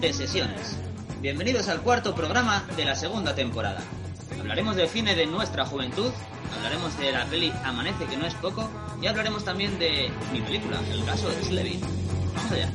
[0.00, 0.78] De Sesiones.
[1.20, 3.82] Bienvenidos al cuarto programa de la segunda temporada.
[4.38, 6.10] Hablaremos del cine de nuestra juventud,
[6.56, 8.70] hablaremos de la peli Amanece, que no es poco,
[9.02, 11.80] y hablaremos también de mi película, el caso de Slevin.
[12.34, 12.70] Vamos allá.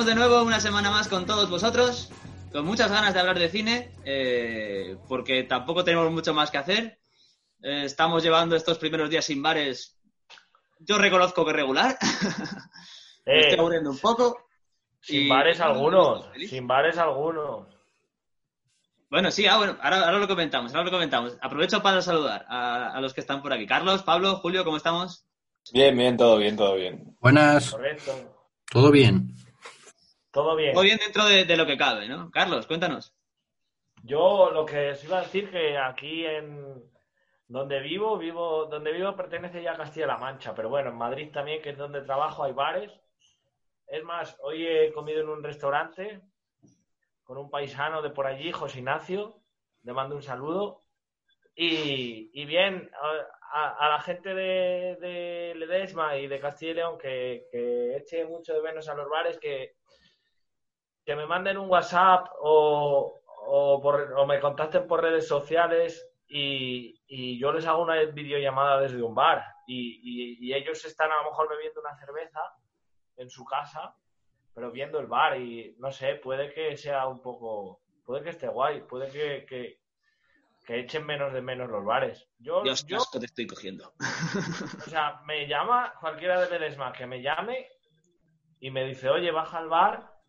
[0.00, 2.10] Estamos de nuevo una semana más con todos vosotros,
[2.52, 6.98] con muchas ganas de hablar de cine, eh, porque tampoco tenemos mucho más que hacer.
[7.62, 10.00] Eh, estamos llevando estos primeros días sin bares,
[10.78, 11.98] yo reconozco que regular.
[13.26, 14.46] Me Eh, estoy aburriendo un poco.
[15.02, 17.68] sin y- bares algunos, sin bares algunos.
[19.10, 21.36] Bueno, sí, ah, bueno, ahora, ahora lo comentamos, ahora lo comentamos.
[21.42, 23.66] Aprovecho para saludar a, a los que están por aquí.
[23.66, 25.26] Carlos, Pablo, Julio, ¿cómo estamos?
[25.74, 27.16] Bien, bien, todo bien, todo bien.
[27.20, 28.34] Buenas, Correcto.
[28.70, 29.34] todo bien.
[30.32, 30.74] Todo bien.
[30.74, 32.30] Muy bien dentro de, de lo que cabe, ¿no?
[32.30, 33.14] Carlos, cuéntanos.
[34.02, 36.82] Yo lo que os iba a decir que aquí en
[37.48, 41.60] donde vivo, vivo, donde vivo pertenece ya a Castilla-La Mancha, pero bueno, en Madrid también,
[41.60, 42.92] que es donde trabajo, hay bares.
[43.86, 46.20] Es más, hoy he comido en un restaurante
[47.24, 49.40] con un paisano de por allí, José Ignacio,
[49.82, 50.80] le mando un saludo.
[51.54, 52.90] Y, y bien,
[53.52, 57.96] a, a- a la gente de, de Ledesma y de Castilla y León que, que
[57.96, 59.74] eche mucho de menos a los bares, que,
[61.04, 67.00] que me manden un WhatsApp o, o, por- o me contacten por redes sociales y,
[67.08, 71.16] y yo les hago una videollamada desde un bar y, y- y ellos están a
[71.22, 72.40] lo mejor bebiendo una cerveza
[73.16, 73.94] en su casa,
[74.54, 78.48] pero viendo el bar y no sé, puede que sea un poco, puede que esté
[78.48, 79.80] guay, puede que, que,
[80.64, 82.28] que echen menos de menos los bares.
[82.38, 83.92] Yo, Dios, yo te estoy cogiendo.
[84.86, 87.66] o sea, me llama cualquiera de Ledesma que me llame
[88.60, 90.19] y me dice, oye, baja al bar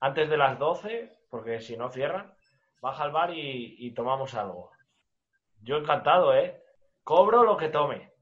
[0.00, 2.34] antes de las 12, porque si no cierran,
[2.80, 4.70] baja al bar y, y tomamos algo.
[5.62, 6.62] Yo encantado, ¿eh?
[7.04, 8.12] Cobro lo que tome,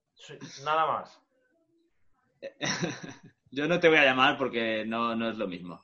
[0.65, 1.21] nada más.
[3.51, 5.83] Yo no te voy a llamar porque no, no es lo mismo.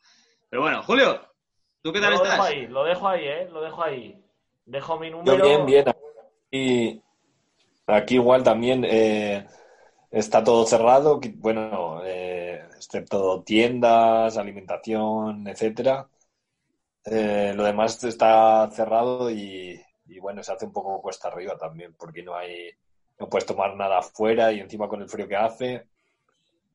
[0.51, 1.21] Pero bueno, Julio,
[1.83, 2.47] ¿tú qué tal lo dejo estás?
[2.47, 3.49] ahí, lo dejo ahí, ¿eh?
[3.51, 4.21] Lo dejo ahí.
[4.67, 5.45] Dejo mi Yo número.
[5.45, 5.85] bien, bien.
[5.89, 7.03] Aquí,
[7.87, 9.47] aquí igual también eh,
[10.15, 16.09] está todo cerrado, bueno, eh, excepto tiendas, alimentación, etcétera.
[17.05, 21.95] Eh, lo demás está cerrado y, y bueno, se hace un poco cuesta arriba también,
[21.99, 22.71] porque no hay,
[23.19, 25.87] no puedes tomar nada afuera y encima con el frío que hace.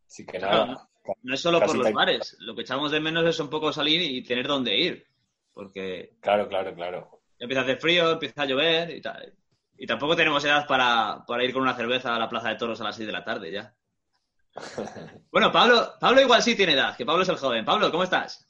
[0.05, 0.89] Así que Claro, nada.
[1.23, 2.35] No es solo por los bares.
[2.39, 5.07] Lo que echamos de menos es un poco salir y tener dónde ir.
[5.53, 7.21] Porque Claro, claro, claro.
[7.39, 9.33] empieza a hacer frío, empieza a llover y tal.
[9.81, 12.81] Y tampoco tenemos edad para, para ir con una cerveza a la Plaza de Toros
[12.81, 13.73] a las 6 de la tarde ya.
[15.31, 17.63] Bueno, Pablo, Pablo igual sí tiene edad, que Pablo es el joven.
[17.63, 18.45] Pablo, ¿cómo estás?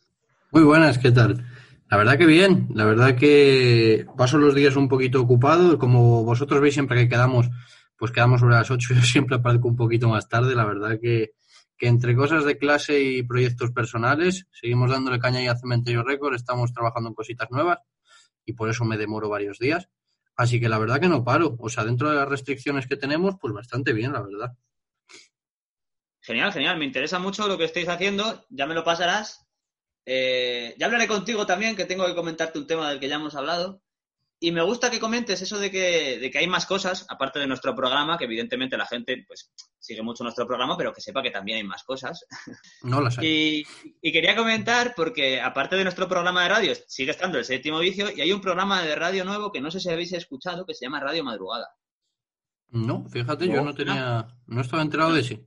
[0.51, 1.45] Muy buenas, ¿qué tal?
[1.91, 6.61] La verdad que bien, la verdad que paso los días un poquito ocupado, como vosotros
[6.61, 7.49] veis siempre que quedamos,
[7.95, 11.33] pues quedamos sobre las 8, yo siempre aparezco un poquito más tarde, la verdad que,
[11.77, 16.33] que entre cosas de clase y proyectos personales, seguimos dándole caña ahí a Cementerio Record,
[16.33, 17.79] estamos trabajando en cositas nuevas
[18.45, 19.89] y por eso me demoro varios días.
[20.39, 23.35] Así que la verdad que no paro, o sea, dentro de las restricciones que tenemos,
[23.41, 24.55] pues bastante bien, la verdad.
[26.21, 26.77] Genial, genial.
[26.77, 28.45] Me interesa mucho lo que estáis haciendo.
[28.47, 29.45] Ya me lo pasarás.
[30.05, 33.35] Eh, ya hablaré contigo también, que tengo que comentarte un tema del que ya hemos
[33.35, 33.81] hablado.
[34.41, 37.47] Y me gusta que comentes eso de que, de que hay más cosas, aparte de
[37.47, 41.31] nuestro programa, que evidentemente la gente pues sigue mucho nuestro programa, pero que sepa que
[41.31, 42.25] también hay más cosas.
[42.83, 43.25] No las hay.
[43.29, 43.63] Y,
[44.01, 48.09] y quería comentar, porque aparte de nuestro programa de radio, sigue estando el séptimo vicio,
[48.15, 50.85] y hay un programa de radio nuevo que no sé si habéis escuchado, que se
[50.85, 51.67] llama Radio Madrugada.
[52.71, 53.63] No, fíjate, yo No.
[53.65, 55.45] no tenía, no estaba enterado de ese.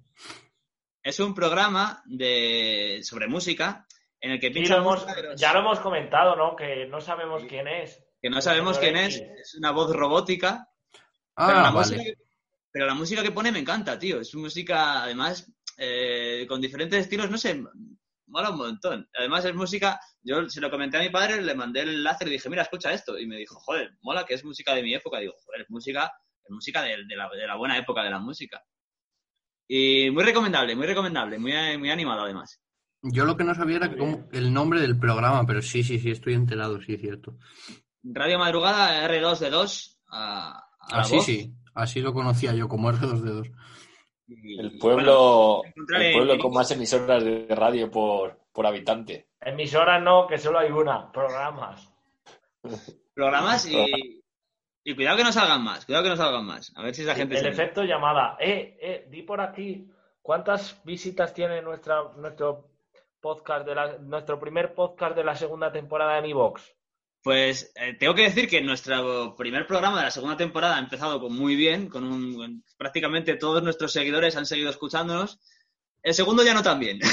[1.02, 3.86] Es un programa de sobre música
[4.20, 6.54] en el que Sí, pinchan lo hemos- música de los- ya lo hemos comentado, ¿no?
[6.56, 8.01] Que no sabemos quién es.
[8.22, 10.68] Que no sabemos Señor quién es, es una voz robótica,
[11.34, 12.14] pero, la Ah, música vale.
[12.14, 12.22] que,
[12.70, 14.20] pero la música que pone me encanta, tío.
[14.20, 17.62] Es música, además, eh, con diferentes estilos, no sé,
[18.26, 19.08] mola un montón.
[19.14, 22.28] Además es música, yo se lo comenté a mi padre, le mandé el enlace y
[22.28, 23.18] le dije, mira, escucha esto.
[23.18, 25.18] Y me dijo, joder, mola que es música de mi época.
[25.18, 26.12] digo, joder, es música,
[26.44, 28.62] es música de, de la, de la buena época de la música.
[29.68, 32.60] Y muy recomendable, muy recomendable, muy, muy animado además.
[33.02, 33.90] Yo lo que no sabía era
[34.32, 37.36] el nombre del programa, pero sí, sí, sí, estoy enterado, sí, cierto.
[38.04, 41.24] Radio Madrugada, R2D2, a, Así voz.
[41.24, 43.52] sí, así lo conocía yo, como R2D2.
[44.28, 45.62] Y, El pueblo,
[45.94, 49.28] el en- pueblo con más emisoras de radio por, por habitante.
[49.40, 51.10] Emisoras no, que solo hay una.
[51.12, 51.92] Programas.
[53.14, 54.22] programas y,
[54.84, 56.72] y cuidado que no salgan más, cuidado que no salgan más.
[56.76, 57.48] A ver si esa gente El se...
[57.48, 58.36] efecto llamada.
[58.40, 59.88] Eh, eh, di por aquí.
[60.22, 62.68] ¿Cuántas visitas tiene nuestra, nuestro
[63.20, 66.62] podcast de la, nuestro primer podcast de la segunda temporada de Mi Box?
[67.22, 71.20] Pues eh, tengo que decir que nuestro primer programa de la segunda temporada ha empezado
[71.20, 75.38] con muy bien, con un con- prácticamente todos nuestros seguidores han seguido escuchándonos.
[76.02, 76.98] El segundo ya no tan bien.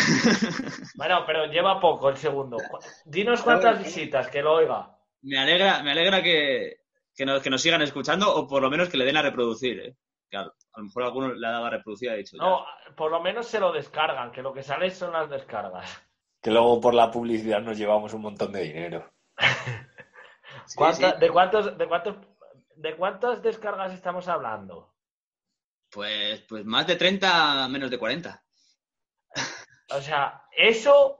[0.95, 2.57] Bueno, pero lleva poco el segundo.
[3.05, 4.97] Dinos cuántas visitas, que lo oiga.
[5.21, 6.81] me alegra, me alegra que,
[7.15, 9.79] que, nos, que nos sigan escuchando o por lo menos que le den a reproducir.
[9.79, 9.95] ¿eh?
[10.29, 12.35] Que a, a lo mejor alguno le ha dado a reproducir y ha dicho.
[12.35, 12.43] ya.
[12.43, 12.65] No,
[12.97, 15.89] por lo menos se lo descargan, que lo que sale son las descargas.
[16.41, 19.09] Que luego por la publicidad nos llevamos un montón de dinero.
[20.69, 21.19] Sí, ¿Cuánta- sí.
[21.19, 22.15] ¿De cuántos, de cuántos,
[22.75, 24.93] de cuántas descargas estamos hablando?
[25.91, 28.43] Pues, pues más de 30, menos de 40.
[29.91, 31.19] O sea, eso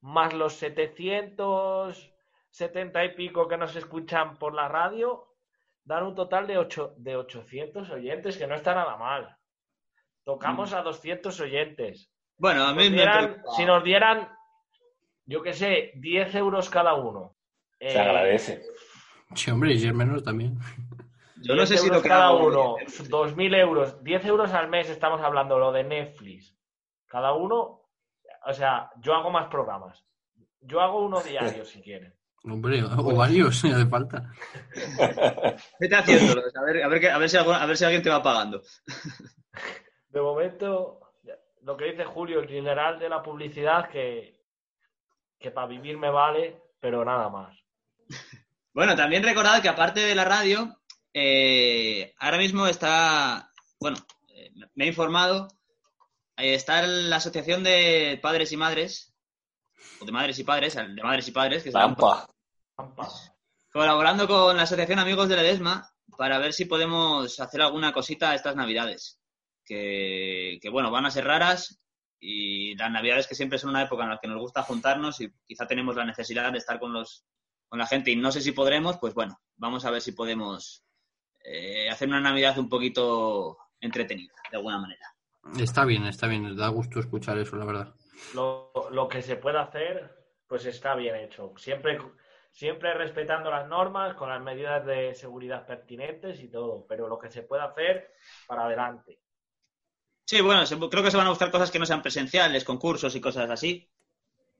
[0.00, 5.34] más los 770 y pico que nos escuchan por la radio,
[5.82, 9.36] dan un total de, ocho, de 800 oyentes, que no está nada mal.
[10.22, 12.12] Tocamos a 200 oyentes.
[12.36, 13.56] Bueno, a mí me dieran- preocupa.
[13.56, 14.28] si nos dieran,
[15.26, 17.34] yo qué sé, 10 euros cada uno.
[17.80, 18.62] Se eh, agradece.
[19.34, 20.58] Sí, hombre, y es menos también.
[21.36, 24.88] Yo no 10 sé si lo que cada uno, 2.000 euros, 10 euros al mes
[24.88, 26.56] estamos hablando, lo de Netflix.
[27.06, 27.82] Cada uno,
[28.46, 30.04] o sea, yo hago más programas.
[30.60, 32.14] Yo hago uno diario si quieren.
[32.44, 34.30] Hombre, o varios, si hace falta.
[35.80, 38.22] Vete haciéndolos, a ver, a ver, a ver si a ver si alguien te va
[38.22, 38.62] pagando.
[40.08, 41.00] De momento,
[41.62, 44.40] lo que dice Julio, el general de la publicidad, que,
[45.38, 47.63] que para vivir me vale, pero nada más.
[48.74, 50.80] Bueno, también recordad que aparte de la radio,
[51.12, 53.96] eh, ahora mismo está, bueno,
[54.28, 55.46] eh, me he informado,
[56.36, 59.14] eh, está la Asociación de Padres y Madres,
[60.00, 62.26] o de Madres y Padres, de Madres y Padres, que llama, Lampa.
[62.74, 63.08] Pampa.
[63.72, 65.88] colaborando con la Asociación Amigos de Ledesma
[66.18, 69.20] para ver si podemos hacer alguna cosita estas Navidades.
[69.64, 71.80] Que, que, bueno, van a ser raras
[72.18, 75.32] y las Navidades que siempre son una época en la que nos gusta juntarnos y
[75.46, 77.24] quizá tenemos la necesidad de estar con los
[77.74, 80.84] con la gente y no sé si podremos, pues bueno, vamos a ver si podemos
[81.42, 85.12] eh, hacer una Navidad un poquito entretenida, de alguna manera.
[85.58, 87.92] Está bien, está bien, da gusto escuchar eso, la verdad.
[88.32, 90.08] Lo, lo que se puede hacer,
[90.46, 91.52] pues está bien hecho.
[91.56, 91.98] Siempre,
[92.52, 97.32] siempre respetando las normas, con las medidas de seguridad pertinentes y todo, pero lo que
[97.32, 98.12] se puede hacer,
[98.46, 99.18] para adelante.
[100.24, 103.20] Sí, bueno, creo que se van a buscar cosas que no sean presenciales, concursos y
[103.20, 103.90] cosas así.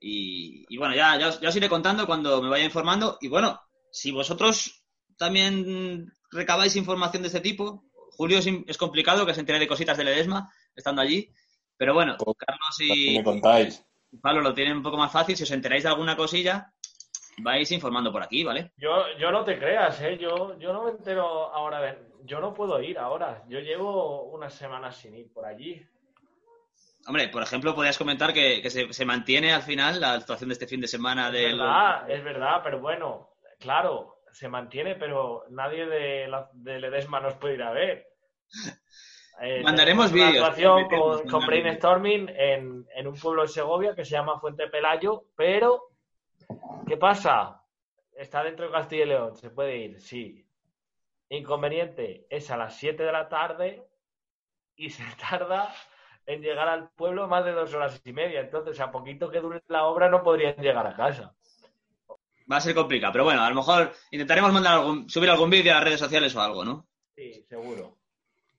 [0.06, 3.16] Y, y bueno, ya, ya, os, ya os iré contando cuando me vaya informando.
[3.23, 3.58] Y bueno,
[3.90, 4.84] si vosotros
[5.16, 7.84] también recabáis información de este tipo,
[8.18, 11.32] Julio es, complicado que se entere de cositas de Ledesma estando allí.
[11.78, 13.82] Pero bueno, Pues, Carlos ¿Qué y me contáis?
[14.20, 15.38] Pablo lo tienen un poco más fácil.
[15.38, 16.70] Si os enteráis de alguna cosilla,
[17.38, 18.73] vais informando por aquí, ¿vale?
[18.76, 20.18] Yo, yo no te creas, ¿eh?
[20.20, 21.80] Yo, yo no me entero ahora.
[21.80, 23.42] de- Yo no puedo ir ahora.
[23.49, 25.82] Yo llevo unas semanas sin ir por allí.
[27.06, 30.54] Hombre, por ejemplo, podrías comentar que, que se, se mantiene al final la actuación de
[30.54, 31.58] este fin de semana Es del...
[31.58, 33.30] verdad, es verdad, pero bueno,
[33.61, 38.06] claro, se mantiene, pero nadie de, la, de Ledesma nos puede ir a ver.
[39.40, 44.04] Eh, Mandaremos una vídeos, actuación con, con brainstorming en, en un pueblo de Segovia que
[44.04, 45.88] se llama Fuente Pelayo, pero
[46.87, 47.61] ¿qué pasa?
[48.16, 50.46] Está dentro de Castilla y León, se puede ir, sí.
[51.30, 53.82] Inconveniente, es a las 7 de la tarde
[54.76, 55.75] y se tarda
[56.26, 58.40] en llegar al pueblo más de dos horas y media.
[58.40, 61.35] Entonces, a poquito que dure la obra, no podrían llegar a casa.
[62.50, 65.73] Va a ser complicado, pero bueno, a lo mejor intentaremos mandar algún, subir algún vídeo
[65.73, 66.87] a las redes sociales o algo, ¿no?
[67.14, 67.97] Sí, seguro.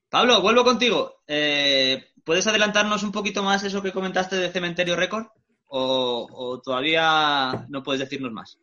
[0.09, 1.21] Pablo, vuelvo contigo.
[1.27, 5.27] Eh, ¿Puedes adelantarnos un poquito más eso que comentaste de Cementerio Record?
[5.67, 8.57] ¿O, o todavía no puedes decirnos más?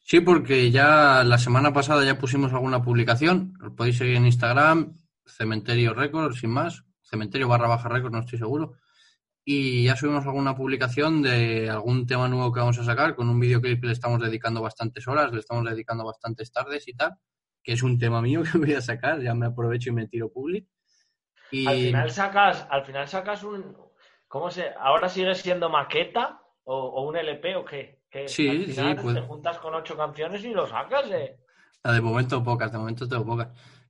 [0.00, 3.54] Sí, porque ya la semana pasada ya pusimos alguna publicación.
[3.62, 4.96] Os podéis seguir en Instagram,
[5.26, 6.84] Cementerio Record, sin más.
[7.08, 8.74] Cementerio barra baja Record, no estoy seguro.
[9.44, 13.40] Y ya subimos alguna publicación de algún tema nuevo que vamos a sacar, con un
[13.40, 17.14] videoclip que le estamos dedicando bastantes horas, le estamos dedicando bastantes tardes y tal,
[17.62, 20.30] que es un tema mío que voy a sacar, ya me aprovecho y me tiro
[20.30, 20.66] public.
[21.50, 23.74] Y Al final sacas, al final sacas un.
[24.26, 24.66] ¿Cómo se.?
[24.78, 26.42] ¿Ahora sigue siendo maqueta?
[26.64, 28.02] ¿O, o un LP o qué?
[28.10, 28.28] ¿Qué?
[28.28, 31.38] Sí, al sí, final pues- Te juntas con ocho canciones y lo sacas, ¿eh?
[31.84, 33.48] Ah, De momento pocas, de momento tengo pocas.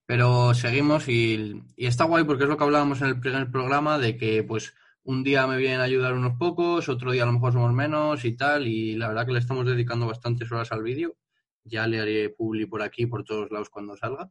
[0.08, 3.98] Pero seguimos y, y está guay porque es lo que hablábamos en el primer programa
[3.98, 4.72] de que pues
[5.04, 8.24] un día me vienen a ayudar unos pocos, otro día a lo mejor somos menos
[8.24, 8.66] y tal.
[8.66, 11.14] Y la verdad que le estamos dedicando bastantes horas al vídeo.
[11.62, 14.30] Ya le haré publi por aquí, por todos lados cuando salga.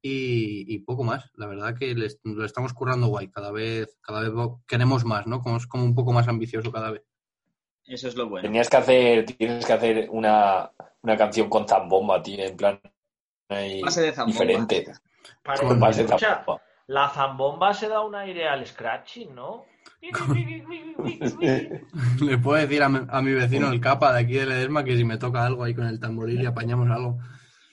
[0.00, 1.30] Y, y poco más.
[1.34, 3.28] La verdad que le est- lo estamos currando guay.
[3.28, 4.32] Cada vez, cada vez
[4.66, 5.42] queremos más, ¿no?
[5.42, 7.02] Como es como un poco más ambicioso cada vez.
[7.84, 8.48] Eso es lo bueno.
[8.48, 10.70] Tenías que hacer, tienes que hacer una,
[11.02, 12.80] una canción con zambomba, tío, en plan
[13.48, 14.44] ahí Base de zambomba.
[14.44, 14.84] diferente.
[15.60, 16.62] Con base de escucha, zambomba.
[16.88, 19.64] la zambomba se da un aire al scratching, ¿no?
[22.20, 24.96] Le puedo decir a mi, a mi vecino el capa de aquí de Ledesma que
[24.96, 27.18] si me toca algo ahí con el tamboril y apañamos algo.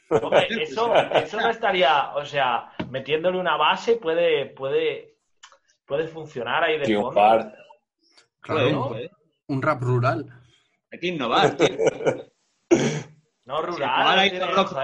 [0.10, 5.16] Hombre, eso, eso no estaría, o sea, metiéndole una base puede, puede,
[5.86, 7.52] puede funcionar ahí de fondo.
[8.42, 8.96] Claro, ¿no?
[9.48, 10.26] un rap rural.
[10.92, 11.68] Hay que innovar, tío.
[13.46, 13.90] No rural.
[14.02, 14.78] ¿jugar ahí tiene- con rock?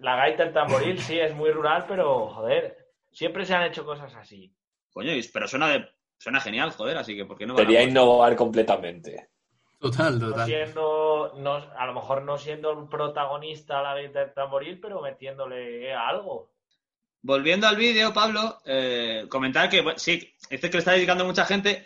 [0.00, 2.76] La gaita el tamboril sí es muy rural, pero joder,
[3.12, 4.52] siempre se han hecho cosas así.
[4.92, 5.88] Coño, pero suena, de,
[6.18, 7.54] suena genial, joder, así que ¿por qué no?
[7.54, 9.28] a- Sería innovar completamente.
[9.80, 10.46] Total, No total.
[10.46, 15.94] siendo, no, a lo mejor no siendo un protagonista la gaita del tamboril, pero metiéndole
[15.94, 16.50] algo.
[17.22, 21.44] Volviendo al vídeo, Pablo, eh, comentar que, bueno, sí, dice que le está dedicando mucha
[21.44, 21.84] gente.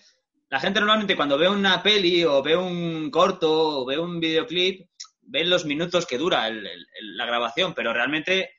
[0.49, 4.87] La gente normalmente cuando ve una peli o ve un corto o ve un videoclip,
[5.33, 6.69] ven los minutos que dura el-
[7.17, 8.51] la grabación, pero realmente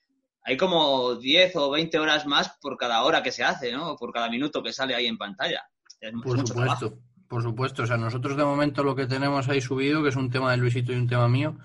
[0.44, 3.96] hay como 10 o 20 horas más por cada hora que se hace, ¿no?
[3.96, 5.62] Por cada minuto que sale ahí en pantalla.
[6.01, 6.80] Es, Por mucho trabajo.
[6.80, 7.84] supuesto, por supuesto.
[7.84, 10.58] O sea, nosotros de momento lo que tenemos ahí subido, que es un tema de
[10.58, 11.58] Luisito y un tema mío,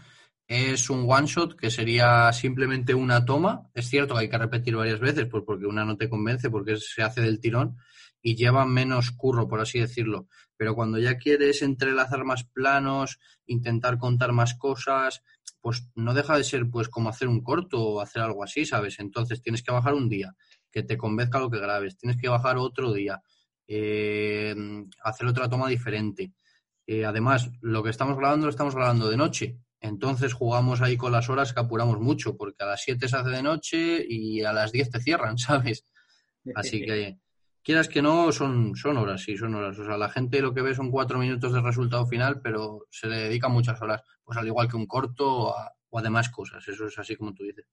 [0.46, 3.68] es un one shot que sería simplemente una toma.
[3.74, 6.76] Es cierto que hay que repetir varias veces, pues porque una no te convence, porque
[6.76, 7.76] se hace del tirón
[8.22, 10.28] y lleva menos curro, por así decirlo.
[10.56, 15.22] Pero cuando ya quieres entrelazar más planos, intentar contar más cosas,
[15.60, 18.98] pues no deja de ser pues como hacer un corto o hacer algo así, ¿sabes?
[18.98, 20.34] Entonces tienes que bajar un día,
[20.70, 23.22] que te convenzca lo que grabes, tienes que bajar otro día,
[23.66, 24.54] eh,
[25.02, 26.32] hacer otra toma diferente.
[26.86, 29.58] Eh, además, lo que estamos grabando lo estamos grabando de noche.
[29.80, 33.30] Entonces jugamos ahí con las horas que apuramos mucho, porque a las 7 se hace
[33.30, 35.84] de noche y a las 10 te cierran, ¿sabes?
[36.54, 37.18] Así que,
[37.68, 39.78] quieras que no, son, son horas, sí, son horas.
[39.78, 43.08] O sea, la gente lo que ve son cuatro minutos de resultado final, pero se
[43.08, 44.00] le dedica muchas horas.
[44.24, 46.66] Pues al igual que un corto o a, o a demás cosas.
[46.66, 47.66] Eso es así como tú dices.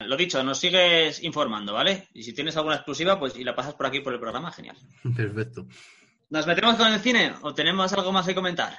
[0.00, 2.08] Lo dicho, nos sigues informando, ¿vale?
[2.12, 4.76] Y si tienes alguna exclusiva, pues y la pasas por aquí por el programa, genial.
[5.16, 5.66] Perfecto.
[6.28, 8.76] ¿Nos metemos con el cine o tenemos algo más que comentar?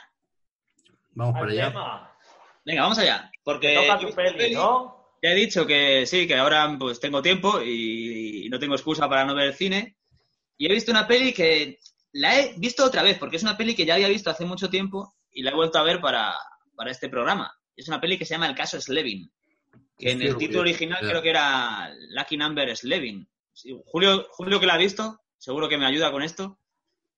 [1.16, 1.70] Vamos para allá.
[1.70, 2.12] tema.
[2.64, 3.32] Venga, vamos allá.
[3.44, 4.97] Porque Toca tu peli, ¿no?
[5.22, 9.10] Ya he dicho que sí, que ahora pues tengo tiempo y, y no tengo excusa
[9.10, 9.98] para no ver el cine.
[10.58, 11.80] Y he visto una peli que
[12.14, 14.70] la he visto otra vez, porque es una peli que ya había visto hace mucho
[14.70, 16.36] tiempo y la he vuelto a ver para,
[16.76, 17.52] para este programa.
[17.76, 19.32] Es una peli que se llama El caso Slevin,
[19.98, 20.62] que en el título Julio.
[20.62, 23.28] original creo que era Lucky Number Slevin.
[23.54, 26.60] Sí, Julio, Julio que la ha visto, seguro que me ayuda con esto.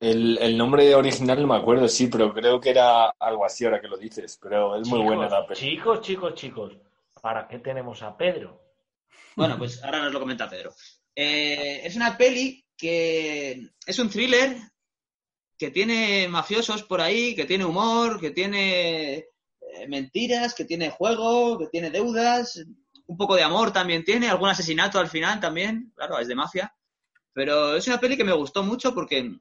[0.01, 3.81] El, el nombre original no me acuerdo, sí, pero creo que era algo así ahora
[3.81, 4.37] que lo dices.
[4.41, 5.59] Pero es muy Chicos, buena la peli.
[5.59, 6.73] Chicos, chicos, chicos.
[7.21, 8.61] ¿Para qué tenemos a Pedro?
[9.35, 10.73] Bueno, pues ahora nos lo comenta Pedro.
[11.15, 14.57] Eh, es una peli que es un thriller
[15.57, 21.57] que tiene mafiosos por ahí, que tiene humor, que tiene eh, mentiras, que tiene juego,
[21.59, 22.63] que tiene deudas,
[23.07, 26.73] un poco de amor también tiene, algún asesinato al final también, claro, es de mafia.
[27.33, 29.37] Pero es una peli que me gustó mucho porque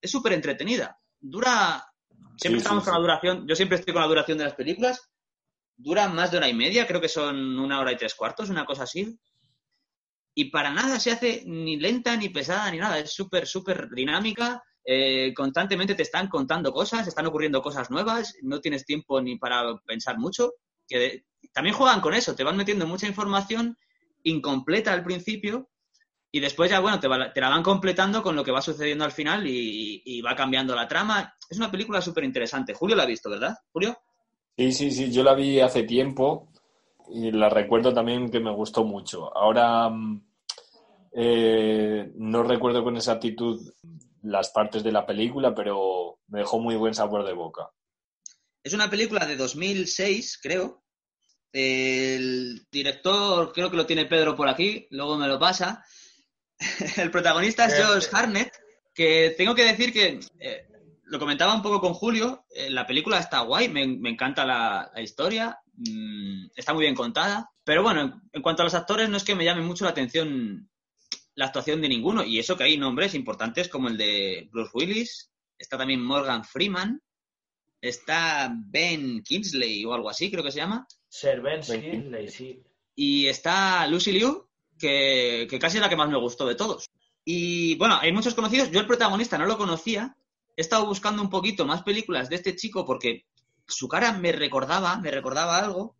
[0.00, 0.98] es súper entretenida.
[1.20, 1.84] Dura,
[2.36, 4.54] siempre Sí, estamos sí, con la duración, yo siempre estoy con la duración de las
[4.54, 5.10] películas,
[5.78, 8.66] dura más de hora y media, creo que son una hora y tres cuartos, una
[8.66, 9.18] cosa así.
[10.34, 12.98] Y para nada se hace ni lenta, ni pesada, ni nada.
[12.98, 14.62] Es súper, súper dinámica.
[14.90, 19.76] eh, constantemente te están contando cosas, están ocurriendo cosas nuevas, no tienes tiempo ni para
[19.86, 20.52] pensar mucho.
[20.86, 23.76] Que también juegan con eso, te van metiendo mucha información
[24.22, 25.68] incompleta al principio
[26.32, 29.04] y después ya, bueno, te, va- te la van completando con lo que va sucediendo
[29.04, 31.34] al final y, y va cambiando la trama.
[31.50, 32.74] Es una película súper interesante.
[32.74, 33.56] Julio la ha visto, ¿verdad?
[33.72, 33.98] Julio.
[34.58, 36.48] Sí, sí, sí, yo la vi hace tiempo
[37.12, 39.32] y la recuerdo también que me gustó mucho.
[39.36, 40.20] Ahora mm,
[41.12, 43.72] eh, no recuerdo con exactitud
[44.22, 47.70] las partes de la película, pero me dejó muy buen sabor de boca.
[48.60, 50.82] Es una película de 2006, creo.
[51.52, 55.84] El director, creo que lo tiene Pedro por aquí, luego me lo pasa.
[56.96, 58.52] El protagonista es Josh Harnett,
[58.92, 60.66] que tengo que decir que eh,
[61.08, 64.90] lo comentaba un poco con Julio, eh, la película está guay, me, me encanta la,
[64.94, 69.08] la historia, mmm, está muy bien contada, pero bueno, en, en, cuanto a los actores
[69.08, 70.68] no es que me llame mucho la atención
[71.34, 75.30] la actuación de ninguno, y eso que hay nombres importantes como el de Bruce Willis,
[75.56, 77.00] está también Morgan Freeman,
[77.80, 80.86] está Ben Kingsley o algo así, creo que se llama.
[81.08, 82.62] Sir Ben Kingsley, sí.
[82.96, 86.86] Y está Lucy Liu, que, que casi es la que más me gustó de todos.
[87.24, 90.16] Y bueno, hay muchos conocidos, yo el protagonista no lo conocía,
[90.58, 93.26] he estado buscando un poquito más películas de este chico porque
[93.64, 95.94] su cara me recordaba, me recordaba algo.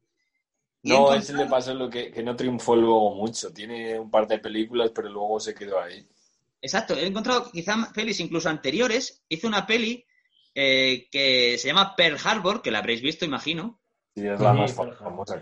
[0.82, 3.52] No, a ese le pasó lo que, que, no triunfó luego mucho.
[3.52, 6.04] Tiene un par de películas, pero luego se quedó ahí.
[6.60, 9.22] Exacto, he encontrado quizá pelis incluso anteriores.
[9.28, 10.04] Hizo una peli
[10.56, 13.78] eh, que se llama Pearl Harbor, que la habréis visto, imagino.
[14.16, 15.40] Sí, es la sí, más famosa.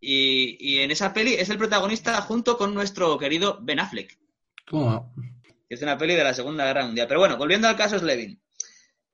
[0.00, 4.18] Y, y, en esa peli es el protagonista junto con nuestro querido Ben Affleck.
[4.68, 5.12] ¿Cómo?
[5.72, 7.08] Que es una peli de la Segunda Guerra Mundial.
[7.08, 8.38] Pero bueno, volviendo al caso Slevin.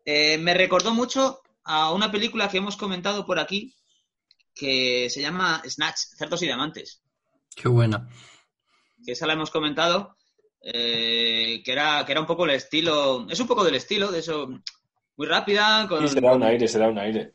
[0.05, 3.77] Eh, me recordó mucho a una película que hemos comentado por aquí,
[4.57, 7.00] que se llama Snatch, Cerdos y Diamantes.
[7.55, 8.09] Qué buena.
[9.07, 10.17] Que esa la hemos comentado,
[10.61, 14.19] eh, que, era, que era un poco el estilo, es un poco del estilo, de
[14.19, 14.49] eso,
[15.17, 15.87] muy rápida.
[15.88, 17.35] Con, sí, se da un aire, se da un aire.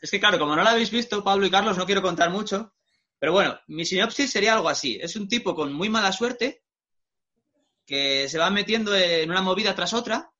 [0.00, 2.72] Es que claro, como no la habéis visto, Pablo y Carlos, no quiero contar mucho,
[3.18, 4.98] pero bueno, mi sinopsis sería algo así.
[5.02, 6.63] Es un tipo con muy mala suerte
[7.86, 10.30] que se va metiendo en una movida tras otra,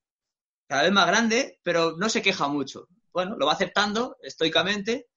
[0.67, 2.89] cada vez más grande, pero no se queja mucho.
[3.13, 5.09] Bueno, lo va aceptando estoicamente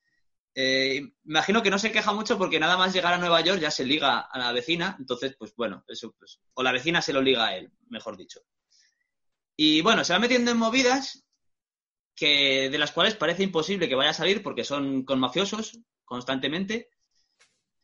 [0.59, 3.69] eh, imagino que no se queja mucho porque nada más llegar a Nueva York ya
[3.69, 7.21] se liga a la vecina, entonces, pues bueno, eso, pues, o la vecina se lo
[7.21, 8.41] liga a él, mejor dicho.
[9.55, 11.23] Y bueno, se va metiendo en movidas
[12.15, 16.89] que, de las cuales parece imposible que vaya a salir porque son con mafiosos constantemente.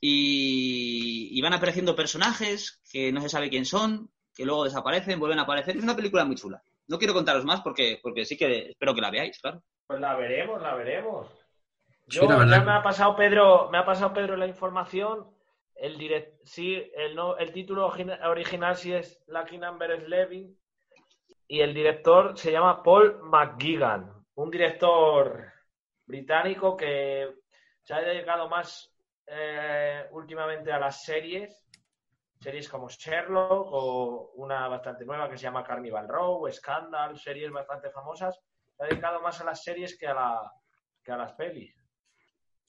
[0.02, 5.40] Y, y van apareciendo personajes que no se sabe quién son, que luego desaparecen, vuelven
[5.40, 5.78] a aparecer.
[5.78, 6.62] Es una película muy chula.
[6.88, 9.62] No quiero contaros más porque, porque sí que espero que la veáis, claro.
[9.88, 11.28] Pues la veremos, la veremos.
[12.08, 15.28] Yo, sí, ya me ha pasado Pedro, me ha pasado Pedro la información.
[15.76, 17.92] El direct, sí, el, no, el título
[18.26, 20.56] original sí es Lucky Number Slevin
[21.48, 25.52] y el director se llama Paul McGuigan, un director
[26.06, 27.28] británico que
[27.82, 28.94] se ha dedicado más
[29.28, 31.66] eh, últimamente a las series,
[32.44, 37.90] series como Sherlock o una bastante nueva que se llama Carnival Row, Scandal, series bastante
[37.90, 38.38] famosas.
[38.76, 40.52] Se ha dedicado más a las series que a, la,
[41.02, 41.74] que a las pelis.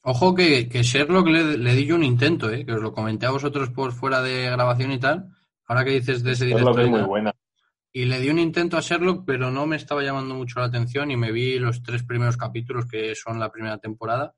[0.01, 2.65] Ojo que, que Sherlock le, le, di yo un intento, ¿eh?
[2.65, 5.25] que os lo comenté a vosotros por fuera de grabación y tal.
[5.67, 6.79] Ahora que dices de ese director.
[6.79, 7.33] Es muy buena.
[7.91, 11.11] Y le di un intento a Sherlock, pero no me estaba llamando mucho la atención
[11.11, 14.35] y me vi los tres primeros capítulos que son la primera temporada.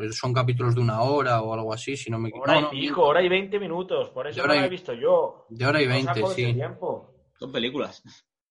[0.00, 2.50] Pues son capítulos de una hora o algo así, si no me equivoco.
[2.50, 5.44] Hora y pico, hora y veinte minutos, por eso no lo he visto yo.
[5.50, 6.56] De hora y veinte, sí.
[7.38, 8.02] Son películas.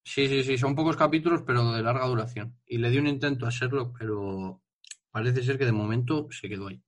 [0.04, 2.56] Sí, sí, sí, son pocos capítulos, pero de larga duración.
[2.68, 4.62] Y le di un intento a Sherlock, pero
[5.10, 6.80] parece ser que de momento se quedó ahí.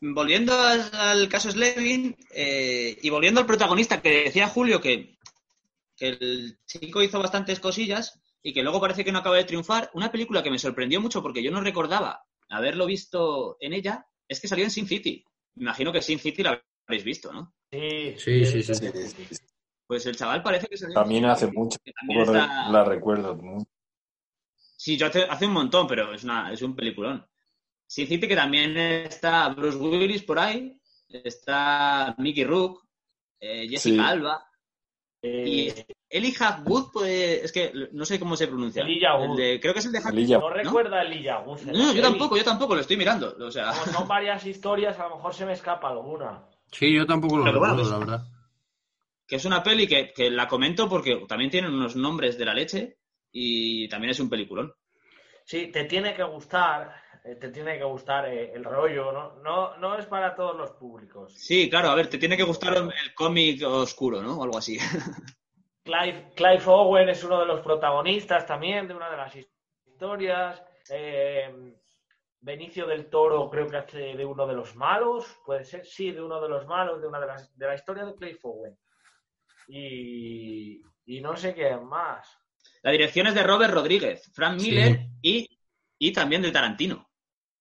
[0.00, 5.16] Volviendo al caso Slevin eh, y volviendo al protagonista que decía Julio que,
[5.96, 9.92] que, el chico hizo bastantes cosillas y que luego parece que no acaba de triunfar,
[9.94, 14.40] una película que me sorprendió mucho porque yo no recordaba haberlo visto en ella es
[14.40, 15.24] que salió en Sin City.
[15.54, 17.54] Me imagino que Sin City la habréis visto, ¿no?
[17.70, 18.62] Sí, sí, sí.
[18.62, 19.36] sí, sí.
[19.86, 22.70] Pues el chaval parece que salió También hace mucho, también está...
[22.70, 23.38] la recuerdo.
[24.76, 27.26] Sí, yo hace, hace un montón, pero es, una, es un peliculón.
[27.86, 32.86] Sin decirte que también está Bruce Willis por ahí, está Mickey Rook,
[33.40, 33.98] eh, Jessica sí.
[33.98, 34.47] Alba.
[35.20, 35.74] Eh, y
[36.08, 38.84] Elijah Wood, pues, es que no sé cómo se pronuncia.
[38.84, 39.36] Wood.
[39.36, 40.38] De, creo que es el de Elijah.
[40.38, 41.62] No, recuerda Elijah Wood.
[41.62, 43.36] No, yo tampoco, yo tampoco, lo estoy mirando.
[43.40, 43.72] O sea...
[43.72, 46.44] Como son varias historias, a lo mejor se me escapa alguna.
[46.70, 48.26] Sí, yo tampoco lo Pero recuerdo, bueno, la verdad.
[49.26, 52.54] Que es una peli que, que la comento porque también tienen unos nombres de la
[52.54, 52.98] leche
[53.32, 54.72] y también es un peliculón.
[55.44, 59.36] Sí, te tiene que gustar te tiene que gustar eh, el rollo, ¿no?
[59.42, 59.76] ¿no?
[59.78, 61.32] No es para todos los públicos.
[61.34, 64.38] Sí, claro, a ver, te tiene que gustar el cómic oscuro, ¿no?
[64.38, 64.78] O algo así.
[65.84, 69.34] Clive, Clive, Owen es uno de los protagonistas también de una de las
[69.86, 70.62] historias.
[70.90, 71.74] Eh,
[72.40, 76.22] Benicio del Toro creo que hace de uno de los malos, puede ser, sí, de
[76.22, 78.78] uno de los malos, de una de las de la historia de Clive Owen.
[79.66, 82.38] Y, y no sé qué más.
[82.82, 85.08] La dirección es de Robert Rodríguez, Frank Miller sí.
[85.22, 85.60] y,
[85.98, 87.07] y también de Tarantino.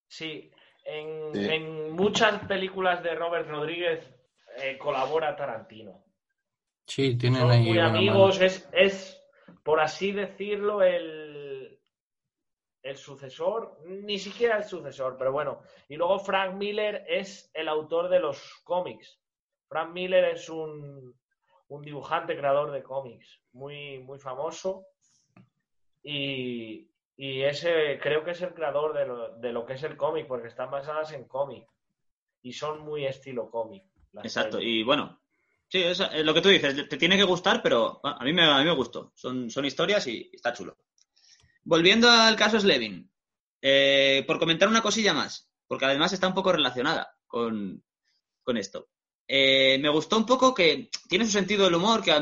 [0.08, 0.52] Sí,
[0.86, 1.46] en, Sí.
[1.50, 4.14] en muchas películas de Robert Rodríguez
[4.62, 6.04] eh, colabora Tarantino.
[6.86, 9.22] Sí, tienen Son ahí muy amigos, es, es,
[9.64, 11.78] por así decirlo, el,
[12.82, 15.62] el sucesor, ni siquiera el sucesor, pero bueno.
[15.90, 19.20] Y luego Frank Miller es el autor de los cómics.
[19.68, 21.14] Frank Miller es un,
[21.68, 24.86] un dibujante, creador de cómics, muy, muy famoso.
[26.02, 29.98] Y, y ese creo que es el creador de lo, de lo que es el
[29.98, 31.68] cómic, porque están basadas en cómic.
[32.44, 33.84] Y son muy estilo cómic.
[34.24, 35.20] Exacto, y bueno,
[35.68, 38.44] sí, es, es lo que tú dices, te tiene que gustar, pero a mí me,
[38.44, 39.12] a mí me gustó.
[39.16, 40.78] Son, son historias y está chulo.
[41.64, 43.12] Volviendo al caso Slevin,
[43.62, 47.84] eh, por comentar una cosilla más, porque además está un poco relacionada con,
[48.44, 48.90] con esto.
[49.28, 52.14] Eh, me gustó un poco que tiene su sentido del humor, que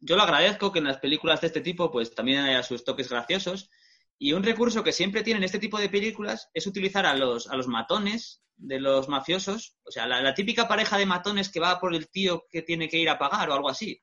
[0.00, 3.08] yo lo agradezco que en las películas de este tipo pues también haya sus toques
[3.08, 3.70] graciosos.
[4.18, 7.56] Y un recurso que siempre tienen este tipo de películas es utilizar a los, a
[7.56, 11.78] los matones de los mafiosos, o sea, la, la típica pareja de matones que va
[11.78, 14.02] por el tío que tiene que ir a pagar o algo así,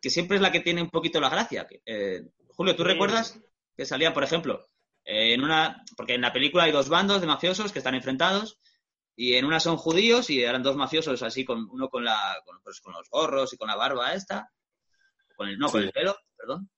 [0.00, 1.66] que siempre es la que tiene un poquito la gracia.
[1.86, 2.88] eh, Julio, ¿tú Sí.
[2.88, 3.38] recuerdas
[3.76, 4.66] que salía, por ejemplo,
[5.04, 8.58] eh, en una, porque en la película hay dos bandos de mafiosos que están enfrentados
[9.14, 12.60] y en una son judíos y eran dos mafiosos así, con uno con, la, con,
[12.62, 14.50] pues, con los gorros y con la barba esta,
[15.36, 16.68] con el, no, con el pelo, perdón.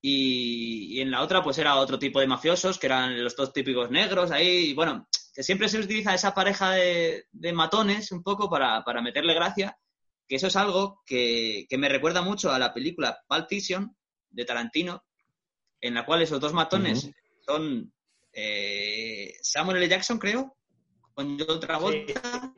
[0.00, 3.52] Y, y en la otra, pues era otro tipo de mafiosos, que eran los dos
[3.52, 4.70] típicos negros ahí.
[4.70, 9.02] Y bueno, que siempre se utiliza esa pareja de, de matones un poco para, para
[9.02, 9.76] meterle gracia,
[10.26, 13.96] que eso es algo que, que me recuerda mucho a la película Pulp Fiction
[14.30, 15.04] de Tarantino,
[15.80, 17.10] en la cual esos dos matones
[17.46, 17.92] son
[18.32, 19.88] eh, Samuel L.
[19.88, 20.56] Jackson, creo,
[21.14, 22.54] con John Travolta.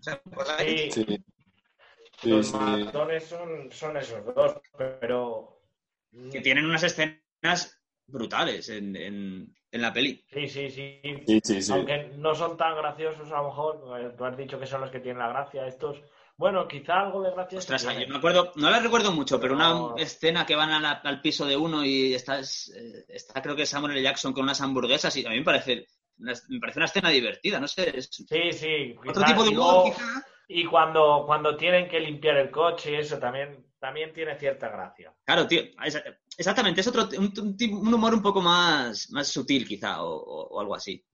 [0.00, 1.06] Sí, Sí.
[2.20, 2.56] Sí, los sí.
[2.56, 4.56] matones son, son esos dos,
[5.00, 5.51] pero...
[6.30, 10.24] que tienen unas escenas brutales en, en, en la peli.
[10.32, 11.00] Sí, sí, sí.
[11.26, 11.72] Sí, sí, sí.
[11.72, 14.90] Aunque no son tan graciosos a lo mejor, eh, tú has dicho que son los
[14.90, 15.98] que tienen la gracia, estos...
[16.36, 19.94] Bueno, quizá algo de gracia Ostras, yo me acuerdo, no la recuerdo mucho, pero una
[20.02, 23.54] escena que van a la- al piso de uno y está, es- eh, está creo
[23.54, 24.02] que Samuel L.
[24.02, 25.86] Jackson con unas hamburguesas y a mí me parece,
[26.18, 28.94] una- me parece una escena divertida, no sé, es Sí, sí.
[28.98, 30.26] otro quizá, tipo de y humor luego- quizá.
[30.48, 35.12] Y cuando, cuando tienen que limpiar el coche y eso también, también tiene cierta gracia.
[35.24, 36.00] Claro, tío, es-
[36.38, 40.76] exactamente, es otro, un, humor un poco más, más sutil quizá o, o- o algo
[40.76, 41.04] así.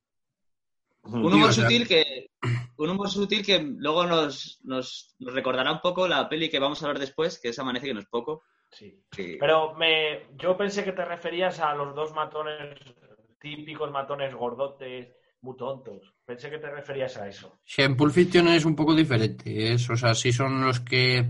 [1.04, 1.12] Un.
[1.12, 2.30] Sí, humor o sea- sutil que
[2.76, 6.82] un humor sutil que luego nos, nos, nos recordará un poco la peli que vamos
[6.82, 8.42] a hablar después, que es Amanece que no es poco.
[8.70, 9.00] Sí.
[9.10, 12.76] que- Pero me, yo pensé que te referías a los dos matones,
[13.40, 15.08] típicos matones gordotes,
[15.40, 16.12] muy tontos.
[16.26, 17.60] Pensé que te referías a eso.
[17.64, 19.72] Sí, en Pulp Fiction es un poco diferente.
[19.72, 21.24] Es, o sea, sí son los que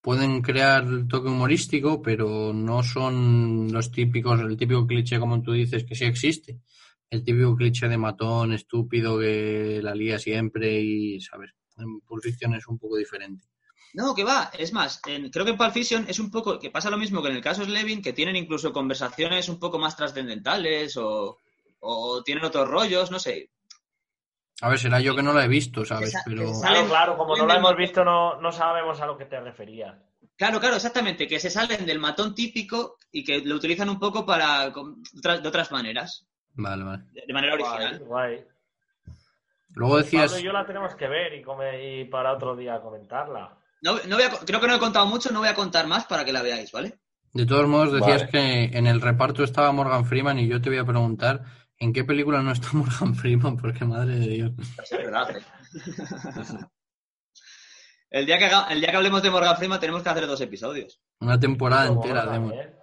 [0.00, 5.84] pueden crear toque humorístico, pero no son los típicos, el típico cliché, como tú dices,
[5.84, 6.60] que sí existe.
[7.10, 11.50] El típico cliché de matón estúpido que la lía siempre y, ¿sabes?
[11.76, 13.46] En Pulp Fiction es un poco diferente.
[13.94, 14.50] No, que va.
[14.56, 17.20] Es más, en- creo que en Pulp Fiction es un poco, que pasa lo mismo
[17.22, 21.36] que en el caso Slevin, que tienen incluso conversaciones un poco más trascendentales o
[22.24, 23.50] tienen otros rollos, no sé.
[24.62, 26.10] A ver, será yo que no la he visto, ¿sabes?
[26.10, 26.52] Esa- Pero
[26.88, 29.94] Claro, como no del hemos visto, no, no sabemos a lo que te referías.
[30.36, 34.24] Claro, claro, exactamente, que se salen del matón típico y que lo utilizan un poco
[34.24, 37.04] para de otras maneras, Vale, vale.
[37.26, 37.98] de manera Guay, original.
[38.06, 38.44] guay.
[39.74, 42.80] Luego decías, Pablo y yo la tenemos que ver y, come- y para otro día
[42.80, 43.56] comentarla.
[43.82, 46.06] No, no voy a creo que no he contado mucho, no voy a contar más
[46.06, 46.98] para que la veáis, ¿vale?
[47.32, 48.30] de todos modos, decías Vale.
[48.32, 51.44] que en el reparto estaba Morgan Freeman y yo te voy a preguntar
[51.80, 54.52] en qué película no está Morgan Freeman, porque madre de Dios.
[54.82, 55.42] Es verdad, ¿eh?
[58.10, 60.40] el, día que haga- el día que hablemos de Morgan Freeman tenemos que hacer dos
[60.40, 61.00] episodios.
[61.20, 62.80] Una temporada Como entera Morgan, de.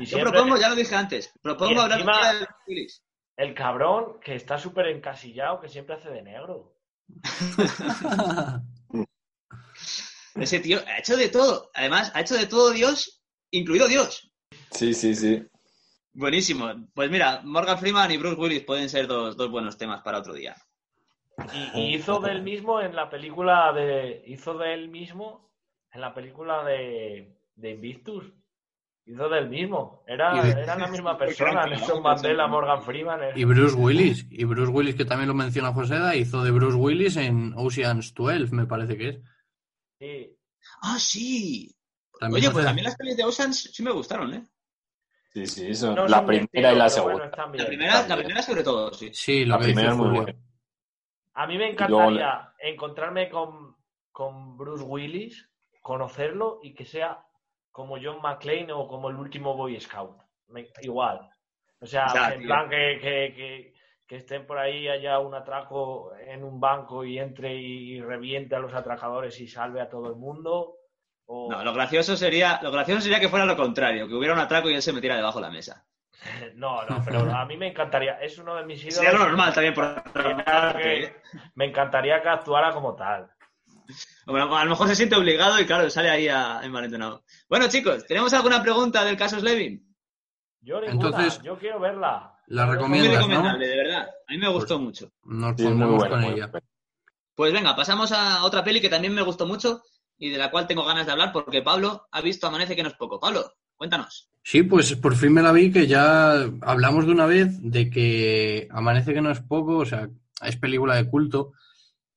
[0.00, 3.02] Y Yo siempre propongo, ya lo dije antes, propongo Y hablar de Willis.
[3.36, 6.76] el cabrón que está súper encasillado, que siempre hace de negro.
[10.34, 11.70] Ese tío ha hecho de todo.
[11.74, 14.32] Además, ha hecho de todo Dios, incluido Dios.
[14.70, 15.42] Sí, sí, sí.
[16.12, 16.68] Buenísimo.
[16.94, 20.34] Pues mira, Morgan Freeman y Bruce Willis pueden ser dos, dos buenos temas para otro
[20.34, 20.56] día.
[21.74, 24.22] Y, y hizo del mismo en la película de.
[24.26, 25.50] Hizo del mismo
[25.92, 28.32] en la película de, de Invictus.
[29.06, 30.04] Hizo del mismo.
[30.06, 31.64] Era, era la misma persona.
[31.64, 33.22] Nelson Mandela, Morgan Freeman.
[33.22, 33.32] eh.
[33.36, 37.16] Y Bruce Willis, y Bruce Willis, que también lo menciona Joseda, hizo de Bruce Willis
[37.16, 39.18] en Ocean's 12, me parece que es.
[39.98, 40.36] Sí.
[40.82, 41.74] ¡Ah, sí!
[42.18, 44.44] También Oye, pues mí las pelis de Oceans sí me gustaron, ¿eh?
[45.32, 45.94] Sí, sí, eso.
[45.94, 47.14] No la primera estilo, y la segunda.
[47.14, 49.10] bueno, están bien, La primera, la primera sobre todo, sí.
[49.12, 50.34] Sí, La primera es muy buena.
[51.34, 53.76] A mí me luego encantaría encontrarme con,
[54.10, 55.48] con Bruce Willis,
[55.80, 57.24] conocerlo y que sea
[57.70, 60.16] como John McClane o como el último Boy Scout.
[60.48, 61.30] Me- igual.
[61.80, 62.48] O sea, Ya, en tío.
[62.48, 63.74] plan que, que, que,
[64.08, 68.58] que estén por ahí, haya un atraco en un banco y entre y reviente a
[68.58, 70.74] los atracadores y salve a todo el mundo.
[71.32, 71.48] O...
[71.48, 74.68] No, lo gracioso sería, lo gracioso sería que fuera lo contrario, que hubiera un atraco
[74.68, 75.84] y él se metiera debajo de la mesa.
[76.56, 78.14] No, no, pero a mí me encantaría.
[78.20, 78.96] Es uno de mis ídolos.
[78.96, 80.02] Sería lo normal también por
[80.82, 81.16] que- ¿eh?
[81.54, 83.30] Me encantaría que actuara como tal.
[84.26, 87.22] Bueno, a lo mejor se siente obligado y claro, sale ahí a envalentonado.
[87.48, 89.82] Bueno, chicos, ¿tenemos alguna pregunta del caso Slevin?
[90.60, 92.34] Yo ninguna, Entonces, yo quiero verla.
[92.48, 93.18] la Muy recomiendas, ¿no?
[93.28, 94.08] recomendable, de verdad.
[94.28, 95.10] A mí me gustó mucho.
[95.24, 96.50] Nos Sí, pondremos bueno, con ella.
[97.34, 99.82] Pues venga, pasamos a otra peli que también me gustó mucho
[100.20, 102.90] y de la cual tengo ganas de hablar porque Pablo ha visto Amanece que no
[102.90, 103.18] es poco.
[103.18, 104.30] Pablo, cuéntanos.
[104.42, 108.68] Sí, pues por fin me la vi que ya hablamos de una vez de que
[108.70, 110.10] Amanece que no es poco, o sea,
[110.44, 111.52] es película de culto.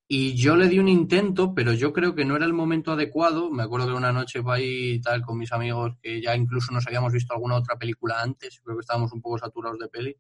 [0.06, 3.50] Y yo le di un intento, pero yo creo que no era el momento adecuado.
[3.50, 6.86] Me acuerdo que una noche iba ahí tal con mis amigos que ya incluso nos
[6.86, 8.60] habíamos visto alguna otra película antes.
[8.62, 10.18] Creo que estábamos un poco saturados de peli.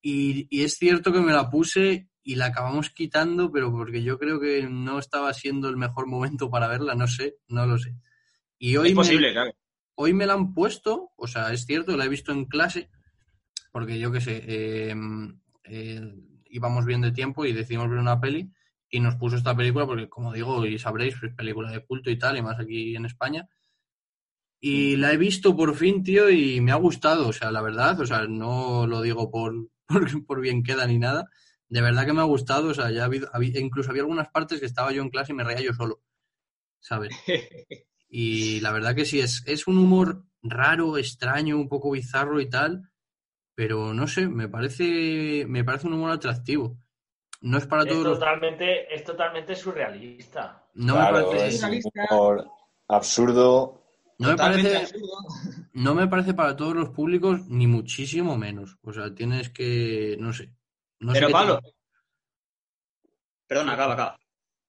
[0.00, 4.40] Y es cierto que me la puse y la acabamos quitando, pero porque yo creo
[4.40, 7.96] que no estaba siendo el mejor momento para verla, no sé, no lo sé.
[8.58, 9.52] Y hoy es me- claro.
[9.96, 12.90] hoy me la han puesto, o sea, es cierto, la he visto en clase,
[13.72, 14.94] porque yo qué sé, eh,
[15.64, 16.02] eh,
[16.50, 18.50] íbamos bien de tiempo y decidimos ver una peli
[18.90, 22.18] y nos puso esta película, porque como digo, y sabréis, es película de culto y
[22.18, 23.48] tal, y más aquí en España.
[24.60, 28.00] Y la he visto por fin, tío, y me ha gustado, o sea, la verdad,
[28.00, 29.54] o sea, no lo digo por,
[29.86, 31.28] por, por bien queda ni nada,
[31.68, 34.60] de verdad que me ha gustado, o sea, ya ha habido, incluso había algunas partes
[34.60, 36.02] que estaba yo en clase y me reía yo solo,
[36.80, 37.12] ¿sabes?
[38.08, 42.48] Y la verdad que sí, es, es un humor raro, extraño, un poco bizarro y
[42.48, 42.88] tal,
[43.54, 46.78] pero no sé, me parece, me parece un humor atractivo.
[47.40, 48.18] No es para Es todos los...
[48.18, 50.68] totalmente, es totalmente surrealista.
[50.74, 52.50] No Claro, me parece, es un humor
[52.88, 53.82] absurdo.
[54.18, 55.16] no me parece, absurdo.
[55.74, 58.78] no me parece para todos los públicos, ni muchísimo menos.
[58.82, 60.55] O sea, tienes que, no sé.
[61.00, 61.60] No Pero Pablo.
[61.60, 61.72] te-
[63.48, 64.18] Perdona, acaba, acaba.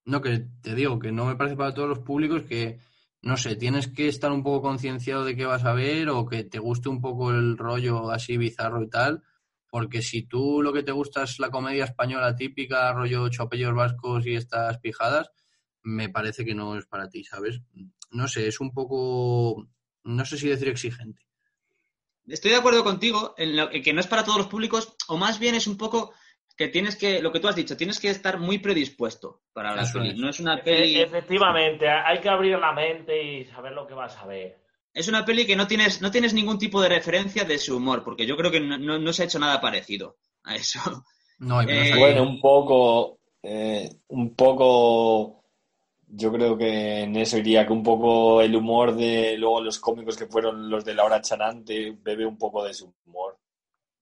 [0.06, 2.80] No, que te digo que no me parece para todos los públicos que,
[3.22, 6.44] no sé, tienes que estar un poco concienciado de qué vas a ver o que
[6.46, 9.24] te guste un poco el rollo así bizarro y tal,
[9.70, 14.26] porque si tú lo que te gusta es la comedia española típica, rollo chopellos vascos
[14.26, 15.30] y estas pijadas,
[15.84, 17.62] me parece que no es para ti, ¿sabes?
[18.12, 19.68] No sé, es un poco,
[20.04, 21.27] no sé si decir exigente.
[22.28, 25.18] Estoy de acuerdo contigo en, lo, en que no es para todos los públicos, o
[25.18, 26.14] más bien es un poco
[26.58, 29.84] que tienes que, lo que tú has dicho, tienes que estar muy predispuesto para la
[29.84, 30.10] Eso peli.
[30.10, 30.18] es.
[30.18, 33.94] No es una Efe- peli, Efectivamente, hay que abrir la mente y saber lo que
[33.94, 34.58] vas a ver.
[34.94, 38.04] es una peli que no tienes, no tienes ningún tipo de referencia de su humor,
[38.04, 40.80] porque yo creo que no, no- no se ha hecho nada parecido a eso.
[41.40, 41.94] No, Eh.
[41.96, 45.37] Bueno, un poco, eh, un poco,
[46.18, 50.18] yo creo que en eso iría que un poco el humor de luego los cómicos
[50.18, 53.38] que fueron los de la hora chanante bebe un poco de su humor.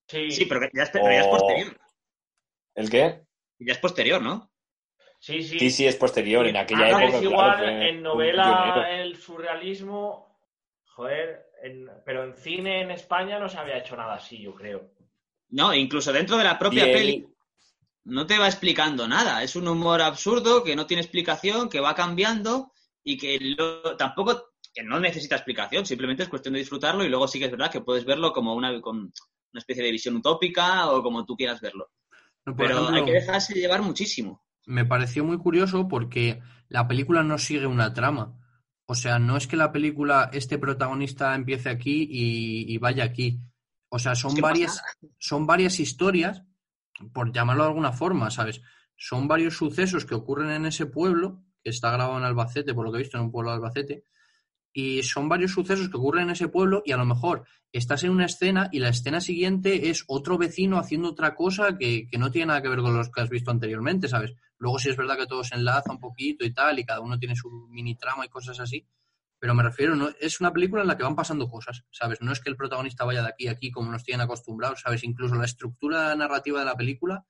[0.08, 1.80] Sí, Sí, pero ya es, pero ya es O- posterior.
[2.74, 3.22] ¿El qué?
[3.58, 4.50] Ya es posterior, ¿no?
[5.18, 5.58] sí, sí.
[5.58, 6.46] Sí, sí, es posterior.
[6.46, 10.38] En aquella Además, época, es igual, claro, fue en novela el surrealismo,
[10.94, 14.90] joder, en- pero en cine en España no se había hecho nada así, yo creo.
[15.50, 17.26] No, incluso dentro de la propia él- peli
[18.06, 19.42] no te va explicando nada.
[19.42, 22.72] Es un humor absurdo que no tiene explicación, que va cambiando
[23.04, 27.28] y que lo- tampoco que no necesita explicación, simplemente es cuestión de disfrutarlo y luego
[27.28, 29.12] sí que es verdad que puedes verlo como una, con una
[29.60, 31.90] especie de visión utópica o como tú quieras verlo.
[32.44, 34.42] No, Pero ejemplo, hay que dejarse llevar muchísimo.
[34.66, 38.34] me pareció muy curioso porque la película no sigue una trama.
[38.86, 43.40] O sea, no es que la película, este protagonista empiece aquí y, y vaya aquí.
[43.88, 44.82] O sea, son pasa varias,
[45.18, 46.42] son varias historias,
[47.12, 48.62] por llamarlo de alguna forma, ¿sabes?
[48.96, 52.92] Son varios sucesos que ocurren en ese pueblo, que está grabado en Albacete, por lo
[52.92, 54.04] que he visto, en un pueblo de Albacete,
[54.72, 58.10] y son varios sucesos que ocurren en ese pueblo y a lo mejor estás en
[58.10, 62.30] una escena y la escena siguiente es otro vecino haciendo otra cosa que, que no
[62.30, 64.34] tiene nada que ver con los que has visto anteriormente, ¿sabes?
[64.58, 67.18] Luego sí es verdad que todo se enlaza un poquito y tal, y cada uno
[67.18, 68.86] tiene su mini trama y cosas así,
[69.38, 72.20] pero me refiero, no, es una película en la que van pasando cosas, ¿sabes?
[72.20, 75.04] No es que el protagonista vaya de aquí a aquí como nos tienen acostumbrados, ¿sabes?
[75.04, 77.24] Incluso la estructura narrativa de la película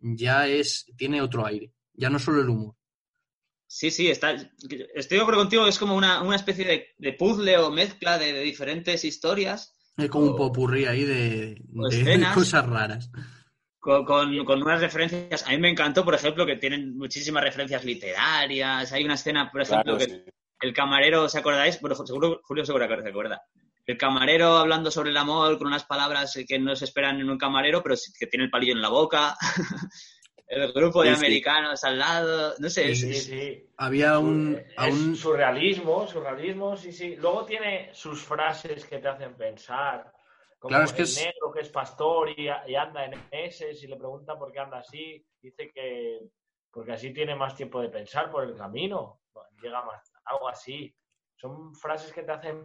[0.00, 2.74] ya es, tiene otro aire, ya no solo el humor.
[3.66, 4.32] Sí, sí, está,
[4.94, 8.32] estoy de acuerdo contigo, es como una, una especie de, de puzzle o mezcla de,
[8.34, 12.34] de diferentes historias Es como un popurrí ahí de, o de escenas.
[12.34, 13.10] cosas raras.
[13.78, 15.46] con, con- con unas referencias.
[15.46, 18.92] A mí me encantó, por ejemplo, que tienen muchísimas referencias literarias.
[18.92, 20.22] Hay una escena, por ejemplo, Claro, que sí.
[20.62, 21.80] El camarero, ¿os acordáis?
[21.80, 23.42] Bueno, seguro, Julio seguro que se acuerda.
[23.84, 27.36] El camarero hablando sobre el amor con unas palabras que no se esperan en un
[27.38, 29.34] camarero, pero que tiene el palillo en la boca.
[30.46, 31.24] el grupo de Sí, sí.
[31.24, 32.54] americanos al lado.
[32.58, 33.68] No sé, Sí, es- sí.
[33.78, 37.16] Había un, a un- surrealismo, surrealismo, sí, sí.
[37.16, 40.12] Luego tiene sus frases que te hacen pensar.
[40.60, 43.74] Como Claro, es que el es- negro que es pastor y, y anda en ese,
[43.74, 46.20] si le preguntan por qué anda así, dice que
[46.70, 49.20] porque así tiene más tiempo de pensar por el camino,
[49.60, 50.94] llega más, algo así.
[51.36, 52.64] Son frases que te hacen,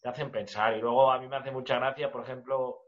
[0.00, 0.76] te hacen pensar.
[0.76, 2.78] Y luego a mí me hace mucha gracia, por ejemplo,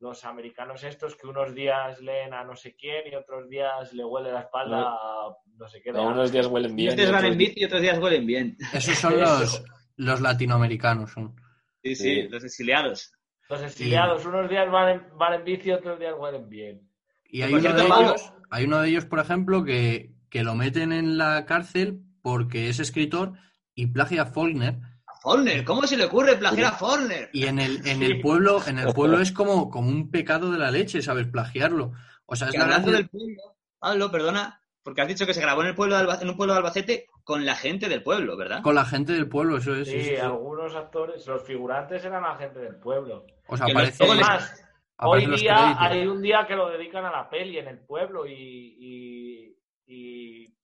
[0.00, 4.04] los americanos estos que unos días leen a no sé quién y otros días le
[4.04, 4.86] huele la espalda No.
[5.30, 5.90] a no sé qué.
[5.92, 6.88] No, unos días huelen bien.
[6.88, 8.56] Unos días y van en otros- bici y otros días huelen bien.
[8.74, 9.62] Esos son los,
[9.96, 11.12] los latinoamericanos.
[11.12, 11.34] Son.
[11.82, 12.14] Sí, Sí.
[12.14, 13.12] sí, los exiliados.
[13.48, 16.90] Los exiliados, unos días van en, van en bici y otros días huelen bien.
[17.24, 20.92] Y hay uno, de ellos, hay uno de ellos, por ejemplo, que, que lo meten
[20.92, 23.34] en la cárcel porque es escritor
[23.72, 24.74] y plagia a Faulkner.
[25.06, 27.30] A Faulkner, ¿cómo se le ocurre plagiar a Faulkner?
[27.32, 30.58] Y en el, en el pueblo, en el pueblo es como, como un pecado de
[30.58, 31.28] la leche, ¿sabes?
[31.28, 31.92] Plagiarlo.
[32.26, 33.42] O sea, es Que la hablando gracia- del pueblo,
[33.78, 36.36] Pablo, perdona, porque has dicho que se grabó en el pueblo de Alba- en un
[36.36, 38.60] pueblo de Albacete con la gente del pueblo, ¿verdad?
[38.62, 39.86] con la gente del pueblo, eso es.
[39.86, 43.24] Sí, algunos actores, los figurantes eran la gente del pueblo.
[43.46, 44.64] O sea, aparece, Más,
[44.98, 48.32] hoy día hay un día que lo dedican a la peli en el pueblo y,
[48.34, 49.56] y-
[49.88, 50.55] y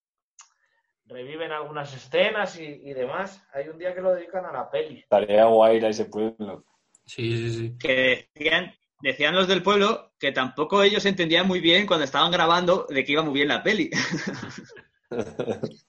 [1.12, 3.42] reviven algunas escenas y, y demás.
[3.52, 5.04] Hay un día que lo dedican a la peli.
[5.08, 6.64] Tarea guay ir a ese pueblo.
[7.04, 7.78] Sí, sí, sí.
[7.78, 12.86] Que decían, decían los del pueblo que tampoco ellos entendían muy bien cuando estaban grabando
[12.88, 13.90] de que iba muy bien la peli.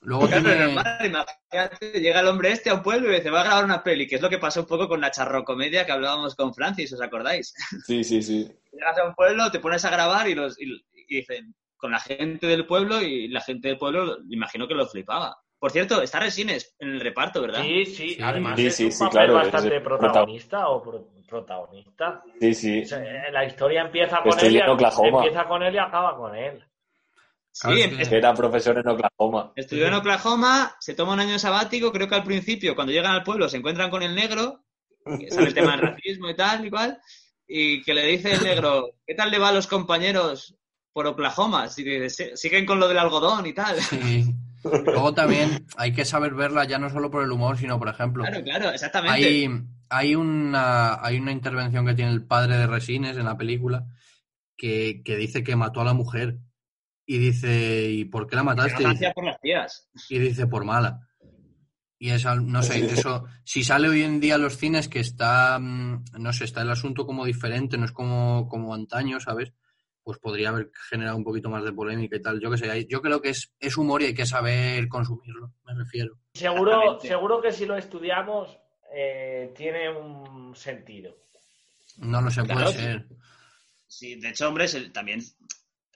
[0.02, 3.40] Luego Claro, tiene, normal, imagínate, llega el hombre este a un pueblo y dice, va
[3.40, 5.94] a grabar una peli, que es lo que pasó un poco con la charrocomedia que
[5.94, 7.54] hablábamos con Francis, ¿os acordáis?
[7.86, 8.52] Sí, sí, sí.
[8.74, 10.66] Llegas a un pueblo, te pones a grabar y, los, y,
[11.08, 14.88] y dicen, con la gente del pueblo y la gente del pueblo, imagino que lo
[14.88, 15.36] flipaba.
[15.60, 17.62] Por cierto, está Resines en el reparto, ¿verdad?
[17.62, 18.18] Sí, sí, Sí.
[18.24, 22.24] además Sí, es sí, un sí, papel claro, bastante protagonista o pro- protagonista.
[22.40, 22.82] Sí, sí.
[22.84, 25.18] O sea, eh, la historia empieza con Estoy él y, en Oklahoma.
[25.26, 26.64] empieza con él y acaba con él.
[27.52, 27.68] Sí,
[28.10, 29.52] que era profesor en Oklahoma.
[29.58, 33.24] estudió en Oklahoma, se toma un año sabático, creo que al principio, cuando llegan al
[33.24, 34.64] pueblo, se encuentran con el negro,
[35.20, 36.98] que sabe el tema del racismo y tal, y cual,
[37.46, 40.56] y que le dice el negro, ¿qué tal le va a los compañeros
[40.94, 41.68] por Oklahoma?
[41.68, 43.80] Si dice, siguen con lo del algodón y tal.
[43.82, 44.34] sí.
[44.64, 48.24] Luego también hay que saber verla ya no solo por el humor, sino, por ejemplo,
[48.24, 49.14] Claro, claro, exactamente.
[49.14, 49.50] hay,
[49.90, 53.86] hay, una, hay una intervención que tiene el padre de Resines en la película
[54.56, 56.38] que, que dice que mató a la mujer.
[57.06, 58.82] Y dice, ¿y por qué la no mataste?
[58.84, 59.90] lo Y dice, por las tías.
[60.08, 61.10] y dice, por mala.
[62.00, 65.60] Y esa, no sé, eso, si sale hoy en día a los cines que está,
[65.60, 69.52] mm, no sé, está el asunto como diferente, no es como, como antaño, ¿sabes?
[70.04, 72.40] Pues podría haber generado un poquito más de polémica y tal.
[72.42, 75.76] Yo que sé, yo creo que es, es humor y hay que saber consumirlo, me
[75.76, 76.20] refiero.
[76.34, 78.58] Seguro, seguro que si lo estudiamos
[78.94, 81.16] eh, tiene un sentido.
[81.98, 83.08] No lo sé, Claro, puede ser.
[83.88, 85.22] Sí, de hecho, hombre, también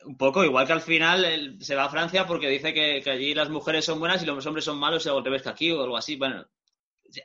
[0.05, 3.09] un poco igual que al final él se va a Francia porque dice que, que
[3.11, 5.71] allí las mujeres son buenas y los hombres son malos y al revés que aquí
[5.71, 6.15] o algo así.
[6.15, 6.45] Bueno,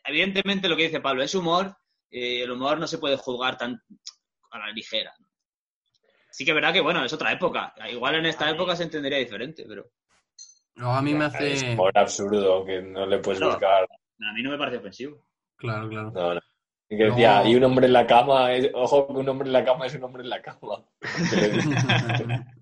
[0.04, 1.76] evidentemente lo que dice Pablo es humor
[2.10, 3.80] y el humor no se puede juzgar tan
[4.50, 5.12] a la ligera.
[5.18, 5.26] ¿no?
[6.32, 7.74] Sí que es verdad que, bueno, es otra época.
[7.90, 9.86] Igual en esta A mí- época se entendería diferente, pero
[10.74, 11.72] Luego a mí me Es hace...
[11.74, 13.52] humor absurdo que no le puedes Claro.
[13.52, 13.82] buscar.
[13.84, 15.22] a mí no me parece ofensivo.
[15.56, 16.10] Claro, claro.
[16.10, 16.40] No, no.
[16.88, 17.48] Y que decía, No.
[17.50, 19.94] y un hombre en la cama, es- ojo que un hombre en la cama es
[19.94, 20.82] un hombre en la cama.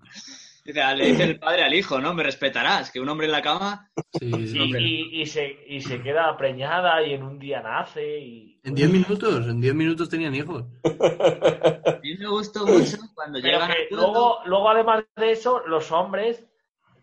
[0.73, 2.13] Le dice, Dice, le dice el padre al hijo, ¿no?
[2.13, 3.89] Me respetarás, que un hombre en la cama...
[4.19, 4.57] Sí, sí.
[4.57, 4.81] Y, hombre.
[4.81, 8.19] y- y se, y se queda preñada y en un día nace.
[8.19, 10.65] Y, En 10 minutos, en 10 minutos tenían hijos.
[10.83, 15.91] A mí me gustó mucho cuando Pero llegan que luego, luego, además de eso, los
[15.91, 16.43] hombres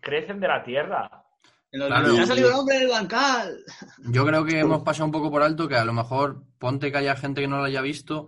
[0.01, 1.23] crecen de la tierra.
[1.71, 2.17] en los- Claro.
[2.19, 3.59] ¡Ha salido el hombre del bancal!
[4.11, 6.97] Yo creo que hemos pasado un poco por alto que a lo mejor ponte que
[6.97, 8.27] haya gente que no lo haya visto.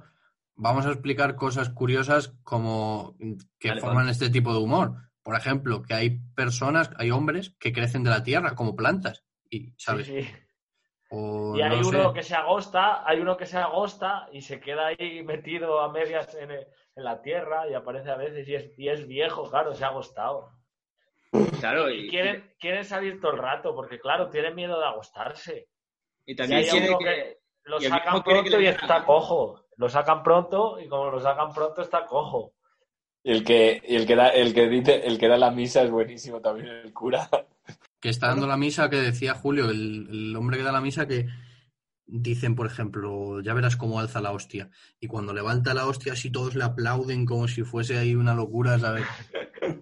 [0.55, 3.15] Vamos a explicar cosas curiosas como
[3.57, 4.95] que Vale, forman este tipo de humor.
[5.23, 9.23] Por ejemplo, que hay personas, hay hombres que crecen de la tierra como plantas.
[9.49, 10.07] Y, ¿sabes?
[10.07, 10.29] Sí, sí.
[11.11, 12.13] O Y hay no uno sé.
[12.13, 16.33] que se agosta, hay uno que se agosta y se queda ahí metido a medias
[16.35, 19.73] en, el- en la tierra y aparece a veces y es, y es viejo, claro,
[19.73, 20.51] se ha agostado.
[21.59, 25.67] Claro, Y y, quieren, quieren salir todo el rato porque, claro, tienen miedo de agostarse.
[26.25, 27.05] y Y también hay quiere uno que...
[27.05, 29.65] que lo sacan que pronto y está cojo.
[29.77, 32.53] Lo sacan pronto y como lo sacan pronto está cojo.
[33.23, 35.91] Y el que, el que da, el que dice, el que da la misa es
[35.91, 37.29] buenísimo también, el cura.
[37.99, 41.07] Que está dando la misa que decía Julio, el, el hombre que da la misa
[41.07, 41.27] que
[42.11, 44.69] dicen, por ejemplo, ya verás cómo alza la hostia.
[44.99, 48.77] Y cuando levanta la hostia, así todos le aplauden como si fuese ahí una locura,
[48.77, 49.05] ¿sabes?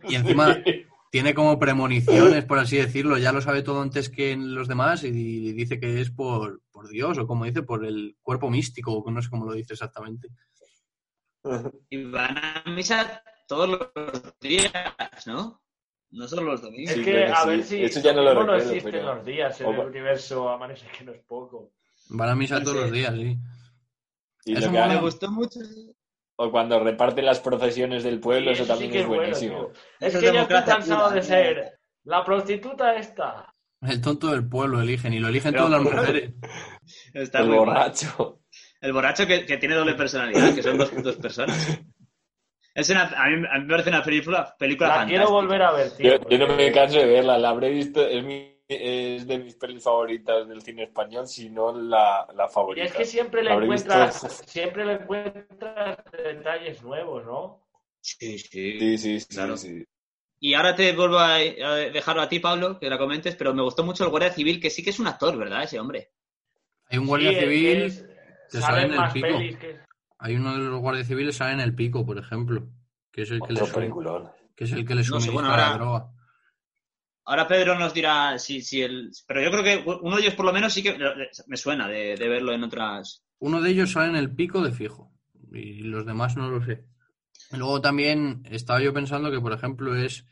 [0.07, 0.57] Y encima
[1.11, 5.53] tiene como premoniciones, por así decirlo, ya lo sabe todo antes que los demás y
[5.53, 9.21] dice que es por, por Dios o como dice, por el cuerpo místico, o no
[9.21, 10.29] sé cómo lo dice exactamente.
[11.89, 14.71] Y van a misa todos los días,
[15.25, 15.61] ¿no?
[16.11, 16.95] No solo los domingos.
[16.95, 17.49] Es que, a sí.
[17.49, 20.49] ver si Eso ya no lo recuerdo, existen pero- los días en o- el universo,
[20.49, 21.71] amanece que no es poco.
[22.09, 23.37] Van a misa No todos los días, sí.
[24.45, 24.87] Y Eso lo que mola.
[24.93, 25.59] Me gustó mucho.
[26.37, 29.71] o cuando reparten las procesiones del pueblo, Sí, eso, también sí que es bueno, buenísimo.
[29.99, 33.53] Es es que ya estoy cansado de ser la prostituta esta.
[33.81, 36.33] El tonto del pueblo eligen y lo eligen Pero, todas las mujeres.
[37.13, 38.39] Está el borracho.
[38.81, 41.81] El borracho que, que tiene doble personalidad, que son dos, dos personas.
[42.79, 45.23] Es una, a, mí, a mí me parece una película, película La fantástica.
[45.25, 46.17] quiero volver a ver, tío.
[46.19, 49.55] Yo, yo no me canso de verla, la habré visto, es, mi- es de mis
[49.55, 52.85] pelis favoritas del cine español, si no la, la Y favorita.
[52.85, 57.65] es que siempre le visto- encuentras, siempre le encuentras detalles nuevos, ¿no?
[58.01, 58.79] Sí, sí.
[58.79, 59.57] Sí, sí, sí, Claro.
[59.57, 59.83] sí.
[60.41, 63.83] Y ahora te vuelvo a, dejarlo a ti, Pablo, que la comentes, pero me gustó
[63.83, 65.63] mucho el Guardia Civil, que sí que es un actor, ¿verdad?
[65.63, 66.11] Ese hombre.
[66.87, 68.05] Hay un guardia Sí, es que civil, es-
[68.49, 69.59] te salen sale en el pico.
[69.59, 69.88] que...
[70.19, 72.69] hay uno de los guardias civiles sale en el pico, por ejemplo,
[73.11, 74.29] que es el que le, peliculón.
[74.55, 76.05] que es el que le No sé, bueno, la ahora- droga.
[77.25, 79.11] Ahora Pedro nos dirá si, si el...
[79.27, 80.97] Pero yo creo que uno de ellos por lo menos sí que
[81.47, 83.23] me suena de, de verlo en otras...
[83.37, 85.11] Uno de ellos sale en el pico de fijo
[85.51, 86.85] y los demás no lo sé.
[87.51, 90.25] Luego también estaba yo pensando que, por ejemplo, es,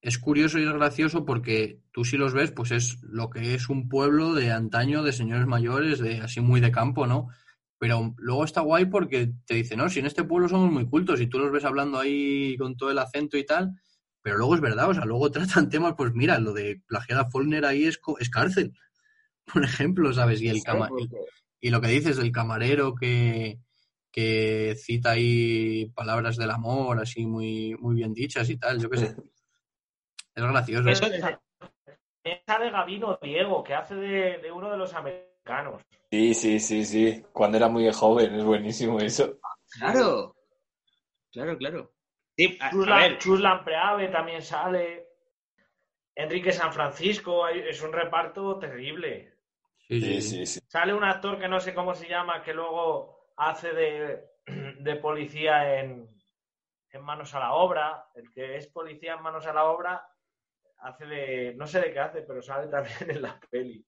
[0.00, 3.68] es curioso y es gracioso porque tú si los ves, pues es lo que es
[3.68, 7.28] un pueblo de antaño, de señores mayores, de así muy de campo, ¿no?
[7.82, 11.20] Pero luego está guay porque te dice, no, si en este pueblo somos muy cultos
[11.20, 13.72] y tú los ves hablando ahí con todo el acento y tal,
[14.22, 17.28] pero luego es verdad, o sea, luego tratan temas, pues mira, lo de plagiar a
[17.28, 18.72] Faulkner ahí es, co- es cárcel,
[19.52, 20.40] por ejemplo, ¿sabes?
[20.40, 20.90] Y el cama-
[21.60, 23.58] y- lo que dices del camarero que,
[24.12, 28.98] que cita ahí palabras del amor, así muy, muy bien dichas y tal, yo qué
[28.98, 29.16] sé.
[30.36, 30.88] Es gracioso.
[30.88, 31.06] Eso-
[32.22, 35.31] Esa de Gavino Diego, que hace de, de uno de los americanos.
[36.10, 37.24] Sí, sí, sí, sí.
[37.32, 39.38] Cuando era muy joven, es buenísimo eso.
[39.78, 40.36] Claro.
[41.32, 41.92] Claro, claro.
[42.36, 45.08] Sí, a, a Chus, La- ver, Chus Lampreave también sale.
[46.14, 49.32] Enrique San Francisco, hay- es un reparto terrible.
[49.88, 50.60] Sí, Sí, sí, sí, sí.
[50.68, 54.24] Sale un actor que no sé cómo se llama, que luego hace de,
[54.80, 56.08] de policía en,
[56.90, 58.06] en Manos a la Obra.
[58.14, 60.06] El que es policía en Manos a la Obra
[60.78, 61.54] hace de.
[61.56, 63.84] No sé de qué hace, pero sale también en la peli.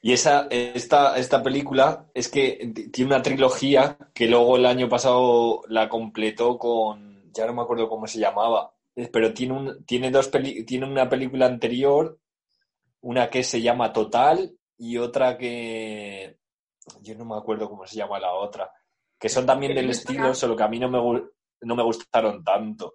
[0.00, 5.62] Y esa, esta, esta película es que tiene una trilogía que luego el año pasado
[5.68, 10.10] la completó con, ya no me acuerdo cómo se llamaba, eh, pero tiene, un, tiene,
[10.10, 12.18] dos peli- tiene una película anterior,
[13.00, 16.38] una que se llama Total y otra que,
[17.02, 18.70] yo no me acuerdo cómo se llama la otra,
[19.18, 21.22] que son también del estilo, solo que a mí no me,
[21.62, 22.94] no me gustaron tanto.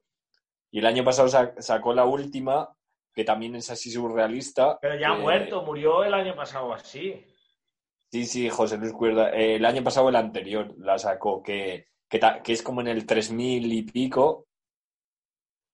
[0.71, 2.69] Y el año pasado sa- sacó la última,
[3.13, 4.77] que también es así surrealista.
[4.81, 7.25] Pero ya ha que- muerto, murió el año pasado así.
[8.11, 9.31] Sí, sí, José Luis Cuerda.
[9.31, 12.87] Eh, el año pasado, el anterior, la sacó, que, que, ta- que es como en
[12.87, 14.47] el 3000 y pico.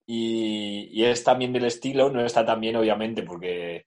[0.06, 3.86] Y, y es también del estilo, no está tan bien, obviamente, porque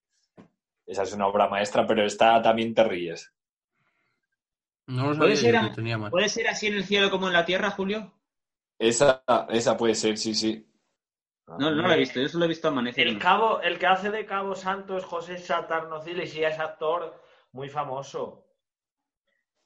[0.86, 3.32] esa es una obra maestra, pero está también te ríes.
[4.86, 5.98] No lo ¿Puede ser a- tenía.
[6.10, 8.12] ¿puede ser así en el cielo como en la tierra, Julio?
[8.78, 10.64] Esa, esa puede ser, sí, sí.
[11.58, 13.06] No, no la he visto, yo solo he visto amanecer.
[13.06, 17.20] El cabo, el que hace de Cabo Santo es José Satarnociles y es actor
[17.52, 18.46] muy famoso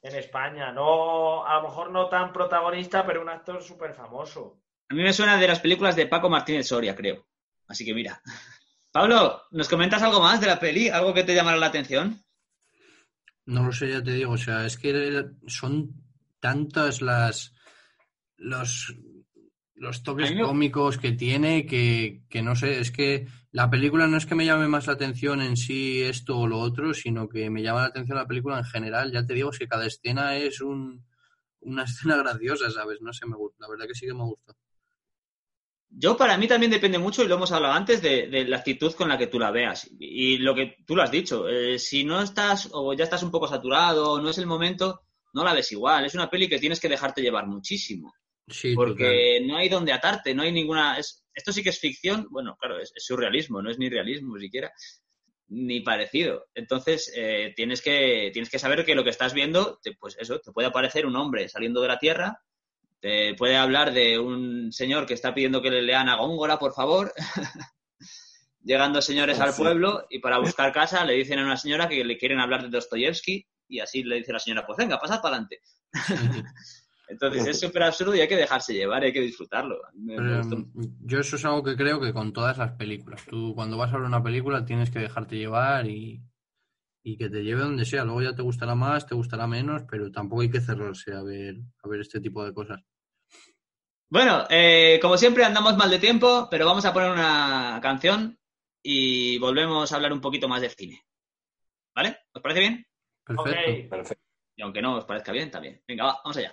[0.01, 0.71] en España.
[0.71, 4.61] No, a lo mejor no tan protagonista, pero un actor súper famoso.
[4.89, 7.25] A mí me suena de las películas de Paco Martínez Soria, creo.
[7.67, 8.21] Así que mira.
[8.91, 10.89] Pablo, ¿nos comentas algo más de la peli?
[10.89, 12.23] ¿Algo que te llamará la atención?
[13.45, 15.93] No lo sé, ya te digo, o sea, es que son
[16.39, 17.53] tantas las
[18.37, 18.95] los,
[19.77, 24.17] los toques me- cómicos que tiene que, que no sé, es que la película no
[24.17, 27.49] es que me llame más la atención en sí esto o lo otro, sino que
[27.49, 30.35] me llama la atención la película en general, ya te digo, es que cada escena
[30.37, 31.05] es un,
[31.61, 33.01] una escena graciosa, ¿sabes?
[33.01, 34.53] No sé, me gusta, la verdad que sí que me gusta.
[35.89, 38.93] Yo, para mí también depende mucho, y lo hemos hablado antes, de, de la actitud
[38.93, 39.89] con la que tú la veas.
[39.99, 43.31] Y lo que tú lo has dicho, eh, si no estás o ya estás un
[43.31, 45.01] poco saturado o no es el momento,
[45.33, 46.05] no la ves igual.
[46.05, 48.13] Es una peli que tienes que dejarte llevar muchísimo.
[48.47, 50.97] Sí, porque no hay donde atarte, no hay ninguna...
[50.97, 54.37] es- esto sí que es ficción, bueno, claro, es, es surrealismo, no es ni realismo
[54.39, 54.71] siquiera,
[55.49, 56.45] ni parecido.
[56.55, 60.39] Entonces, eh, tienes, que, tienes que saber que lo que estás viendo, te- pues eso,
[60.39, 62.41] te puede aparecer un hombre saliendo de la Tierra,
[62.99, 66.73] te puede hablar de un señor que está pidiendo que le lean a Góngora, por
[66.73, 67.13] favor,
[68.63, 69.61] llegando señores al Sí.
[69.61, 72.69] pueblo y para buscar casa le dicen a una señora que le quieren hablar de
[72.69, 75.61] Dostoyevsky y así le dice la señora, pues venga, pasad para adelante.
[77.07, 79.79] Entonces es súper absurdo y hay que dejarse llevar, hay que disfrutarlo.
[79.93, 80.63] Mm,
[81.05, 83.25] yo eso es algo que creo que con todas las películas.
[83.25, 86.21] Tú cuando vas a ver una película tienes que dejarte llevar y,
[87.03, 88.03] y que te lleve donde sea.
[88.03, 91.55] Luego ya te gustará más, te gustará menos, pero tampoco hay que cerrarse a ver,
[91.83, 92.81] a ver este tipo de cosas.
[94.09, 98.37] Bueno, eh, como siempre andamos mal de tiempo, pero vamos a poner una canción
[98.83, 101.05] y volvemos a hablar un poquito más de cine.
[101.95, 102.19] ¿Vale?
[102.31, 102.85] ¿Os parece bien?
[103.25, 103.49] Perfecto.
[103.51, 103.89] Ok.
[103.89, 104.26] Perfecto.
[104.57, 105.79] Y aunque no os parezca bien, también.
[105.87, 106.51] Venga, va, vamos allá.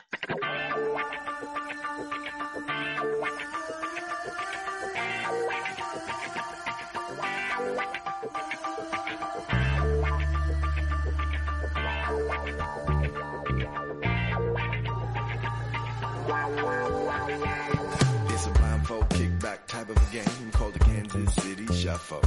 [19.87, 22.23] Of a game called the Kansas City Shuffle.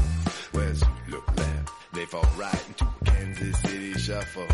[0.52, 4.46] Where's look left, they fall right into Kansas City Shuffle.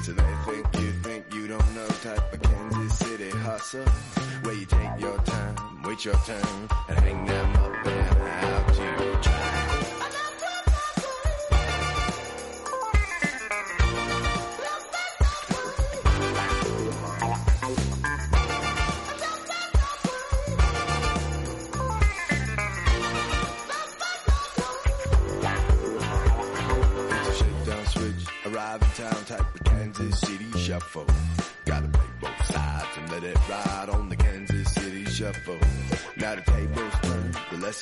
[0.00, 0.14] It's they
[0.46, 3.84] think you think you don't know type of Kansas City hustle.
[4.44, 9.20] Where you take your time, wait your turn, and hang them up and out to
[9.22, 9.99] dry.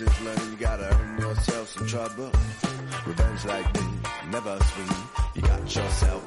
[0.01, 2.31] You gotta earn yourself some trouble.
[3.05, 3.87] Revenge like me,
[4.31, 4.99] never sweet,
[5.35, 6.18] you got yourself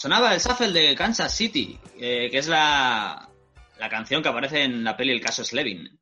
[0.00, 3.28] Sonaba el shuffle de Kansas City, eh, que es la,
[3.78, 6.00] la canción que aparece en la peli El caso Slevin.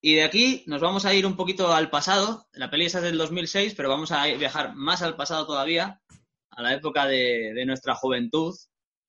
[0.00, 2.48] Y de aquí nos vamos a ir un poquito al pasado.
[2.54, 6.00] La peli esa es del 2006, pero vamos a viajar más al pasado todavía,
[6.50, 8.52] a la época de, de nuestra juventud.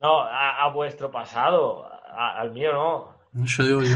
[0.02, 3.44] No, a, a vuestro pasado, a- al mío no.
[3.44, 3.96] Eso digo yo.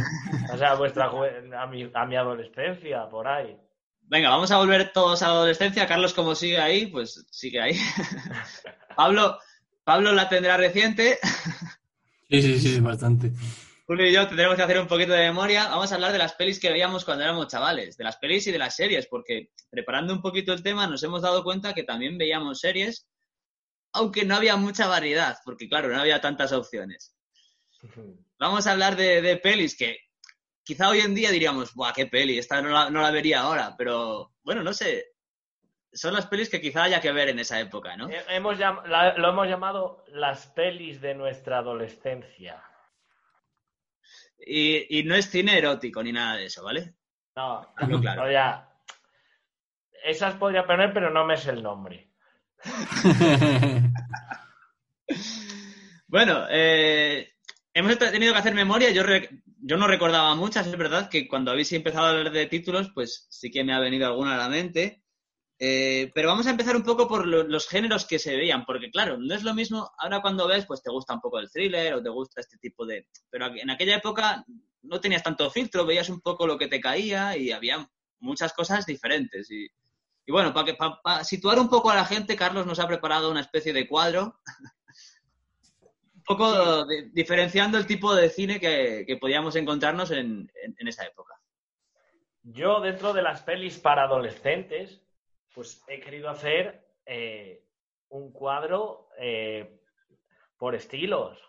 [0.52, 3.56] O sea, a vuestra a mi, a mi adolescencia, por ahí.
[4.02, 5.86] Venga, vamos a volver todos a la adolescencia.
[5.86, 7.78] Carlos, como sigue ahí, pues sigue ahí.
[8.96, 9.38] Pablo,
[9.84, 11.19] Pablo la tendrá reciente.
[12.29, 13.31] Sí, sí, sí, bastante.
[13.86, 15.67] Julio y yo tendremos que hacer un poquito de memoria.
[15.67, 18.51] Vamos a hablar de las pelis que veíamos cuando éramos chavales, de las pelis y
[18.51, 22.17] de las series, porque preparando un poquito el tema nos hemos dado cuenta que también
[22.17, 23.07] veíamos series,
[23.91, 27.13] aunque no había mucha variedad, porque claro, no había tantas opciones.
[28.39, 29.97] Vamos a hablar de, de pelis que
[30.63, 32.38] quizá hoy en día diríamos, ¡buah, qué peli!
[32.38, 35.12] Esta no la, no la vería ahora, pero bueno, no sé.
[35.94, 38.10] Son las pelis que quizá haya que ver en esa época, ¿no?
[38.10, 42.64] Eh, Hemos la- lo hemos llamado las pelis de nuestra adolescencia.
[44.46, 46.96] Y, y no es cine erótico ni nada de eso, ¿vale?
[47.36, 48.24] No, Hablo claro.
[48.24, 48.70] o sea,
[50.04, 52.12] esas podría poner, pero no me es el nombre.
[56.08, 57.34] Bueno, eh,
[57.74, 58.91] hemos tenido que hacer memoria.
[58.91, 59.30] Yo, re-
[59.62, 63.26] yo no recordaba muchas, es verdad que cuando habéis empezado a hablar de títulos, pues
[63.32, 65.03] sí que me ha venido alguna a la mente.
[65.60, 68.89] Eh, pero vamos a empezar un poco por lo- los géneros que se veían, porque
[68.91, 71.93] claro, no es lo mismo, ahora cuando ves, pues te gusta un poco el thriller
[71.93, 73.08] o te gusta este tipo de...
[73.30, 74.43] Pero en aquella época
[74.82, 77.88] no tenías tanto filtro, veías un poco lo que te caía y había
[78.20, 79.49] muchas cosas diferentes.
[79.51, 79.70] Y,
[80.28, 83.41] bueno, para pa- pa situar un poco a la gente, Carlos nos ha preparado una
[83.41, 84.39] especie de cuadro,
[86.16, 91.36] un poco diferenciando el tipo de cine que, podíamos encontrarnos en, en- en esa época.
[92.41, 95.03] Yo, dentro de las pelis para adolescentes,
[95.54, 97.64] pues he querido hacer eh,
[98.10, 99.80] un cuadro eh,
[100.58, 101.39] por estilos.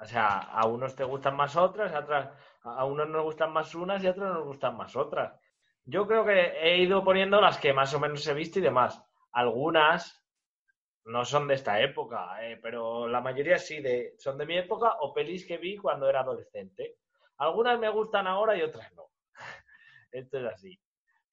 [0.00, 2.30] O sea, a unos te gustan más otras, a, otras,
[2.62, 5.40] a unos nos gustan más unas y a otros nos gustan más otras.
[5.84, 9.02] Yo creo que he ido poniendo las que más o menos he visto y demás.
[9.32, 10.24] Algunas
[11.04, 14.96] no son de esta época, eh, pero la mayoría sí de, son de mi época
[15.00, 16.96] o pelis que vi cuando era adolescente.
[17.38, 19.10] Algunas me gustan ahora y otras no.
[20.10, 20.80] Esto es así.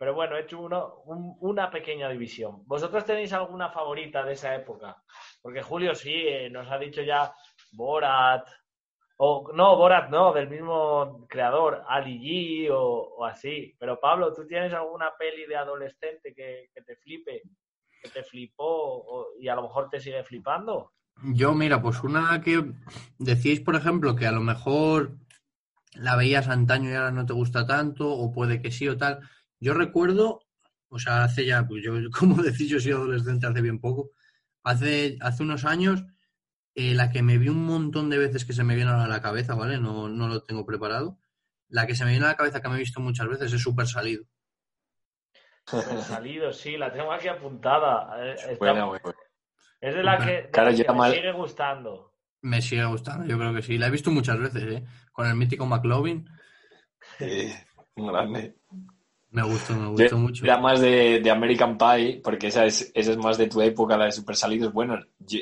[0.02, 2.64] Pero bueno, he hecho uno, un- una pequeña división.
[2.66, 4.97] ¿Vosotros tenéis alguna favorita de esa época?
[5.43, 7.32] Porque Julio sí, eh, nos ha dicho ya
[7.74, 8.49] Borat,
[9.18, 13.76] o no, Borat no, del mismo creador, Ali G o, así.
[13.78, 17.43] Pero Pablo, ¿tú tienes alguna peli de adolescente que, que te flipe,
[18.02, 20.93] que te flipó o- y a lo mejor te sigue flipando?
[21.36, 22.74] Yo, mira, pues una que
[23.20, 25.12] decíais, por ejemplo, que a lo mejor
[25.93, 29.20] la veías antaño y ahora no te gusta tanto, o puede que sí o tal.
[29.62, 30.41] Yo recuerdo,
[30.89, 34.12] o sea, hace ya, pues yo, como decís, yo soy adolescente hace bien poco,
[34.64, 36.03] hace, hace unos años,
[36.76, 39.22] eh, la que me vi un montón de veces que se me viene a la
[39.22, 39.78] cabeza, ¿vale?
[39.80, 41.18] No, no lo tengo preparado.
[41.70, 43.62] La que se me viene a la cabeza que me he visto muchas veces es
[43.62, 44.26] Super Salido.
[45.70, 48.09] Pero salido, sí, la tengo aquí apuntada.
[48.26, 49.03] Eh, está- Buena, buena.
[49.80, 52.14] es de la que, de Claro, la yo que me mal- sigue gustando.
[52.41, 53.78] Me sigue gustando, yo creo que sí.
[53.78, 54.84] La he visto muchas veces, ¿eh?
[55.12, 56.28] Con el mítico McLovin.
[57.95, 58.57] Un grande.
[59.32, 60.44] Me gustó, me Yo gustó mucho.
[60.46, 63.98] Era más de, de American Pie, porque esa es, esa es más de tu época,
[63.98, 64.74] la de Super Salidos.
[64.74, 65.40] Bueno, yo,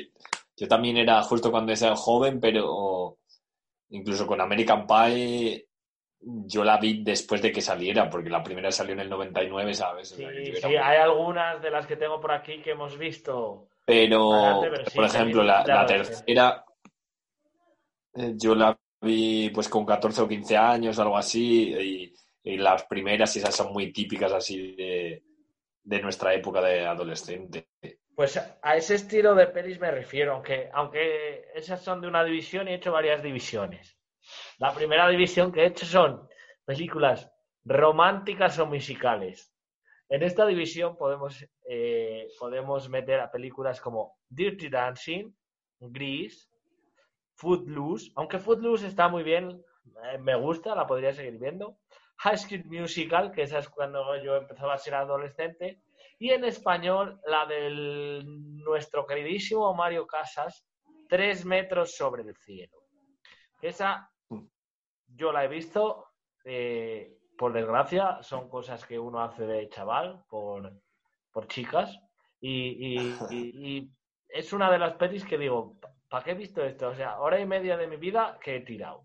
[0.56, 3.18] yo también era justo cuando era joven, pero
[3.90, 5.66] incluso con American Pie
[6.22, 10.12] yo la vi después de que saliera, porque la primera salió en el 99, ¿sabes?
[10.12, 13.68] O Sí, muy- hay algunas de las que tengo por aquí que hemos visto.
[13.86, 16.64] Pero, Adelante, pero sí, por ejemplo, la, la tercera,
[18.14, 22.84] eh, yo la vi pues con 14 o 15 años, algo así, y, y las
[22.84, 25.22] primeras, esas son muy típicas así de,
[25.82, 27.68] de nuestra época de adolescente.
[28.14, 32.68] Pues a ese estilo de pelis me refiero, aunque, aunque esas son de una división
[32.68, 33.98] y he hecho varias divisiones.
[34.58, 36.28] La primera división que he hecho son
[36.64, 37.32] películas
[37.64, 39.54] románticas o musicales.
[40.08, 45.32] En esta división podemos, eh, podemos meter a películas como Dirty Dancing,
[45.78, 46.48] Grease,
[47.34, 49.62] Footloose, aunque Footloose está muy bien,
[50.12, 51.78] eh, me gusta, la podría seguir viendo.
[52.22, 55.80] High School Musical, que esa es cuando yo empezaba a ser adolescente.
[56.18, 58.22] Y en español, la del
[58.62, 60.66] nuestro queridísimo Mario Casas,
[61.08, 62.78] Tres metros sobre el cielo.
[63.60, 64.08] Esa
[65.08, 66.06] yo la he visto,
[66.44, 70.72] eh, por desgracia, son cosas que uno hace de chaval por,
[71.32, 71.98] por chicas.
[72.40, 73.28] Y, y- y-
[73.78, 73.90] y
[74.28, 75.76] es una de las pelis que digo,
[76.08, 76.90] ¿para qué he visto esto?
[76.90, 79.02] O sea, hora y media de mi vida que he tirado.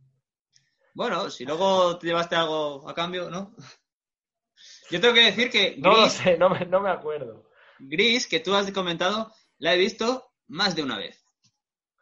[0.95, 3.53] Bueno, si luego te llevaste algo a cambio, ¿no?
[4.89, 7.49] Yo tengo que decir que No lo sé, no me, no me acuerdo.
[7.79, 11.21] Gris, que tú has comentado, la he visto más de una vez.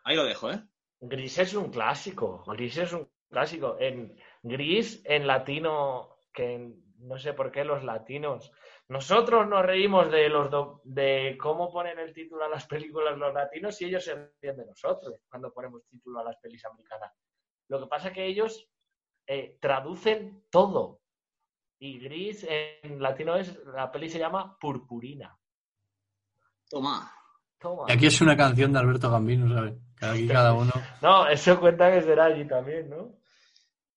[0.04, 0.62] Ahí lo dejo, ¿eh?
[1.02, 2.44] Gris es un clásico.
[2.48, 3.78] Gris es un clásico.
[3.80, 8.52] En Gris, en latino, que en- no sé por qué los latinos.
[8.90, 13.34] Nosotros nos reímos de los do- de cómo ponen el título a las películas los
[13.34, 17.12] latinos y ellos se ríen de nosotros cuando ponemos título a las pelis americanas.
[17.70, 18.70] Lo que pasa es que ellos
[19.28, 21.02] eh, traducen todo.
[21.80, 25.38] Y Gris en latino es la peli se llama Purpurina.
[26.70, 27.12] Toma.
[27.60, 27.86] Toma.
[27.88, 29.76] Y aquí es una canción de Alberto Gambino, ¿sabes?
[29.96, 30.72] Cada, aquí cada uno.
[31.02, 33.16] No, eso cuenta que será allí también, ¿no?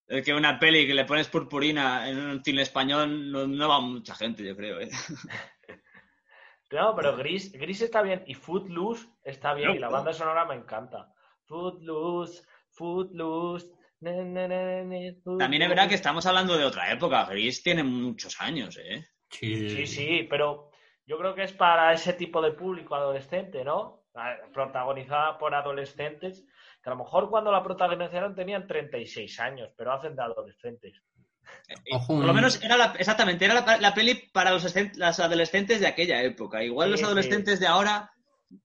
[0.06, 3.80] Es que una peli que le pones purpurina en un cine español no, no va
[3.80, 4.88] mucha gente, yo creo, ¿eh?
[6.72, 10.56] No, pero Gris, Gris está bien y Footloose está bien y la banda sonora me
[10.56, 11.12] encanta.
[11.44, 13.68] Footloose, Footloose.
[14.00, 17.24] También es verdad que estamos hablando de otra época.
[17.26, 19.06] Gris tiene muchos años, ¿eh?
[19.30, 20.70] Sí, Sí, sí, pero
[21.06, 24.04] yo creo que es para ese tipo de público adolescente, ¿no?
[24.52, 26.44] Protagonizada por adolescentes,
[26.82, 31.02] que a lo mejor cuando la protagonizaron tenían 36 años, pero hacen de adolescentes.
[31.92, 35.80] Ojo, Por lo menos era la, exactamente, era la, la peli para los, las adolescentes
[35.80, 36.62] de aquella época.
[36.62, 37.06] Igual Sí, los sí.
[37.06, 38.10] adolescentes de ahora,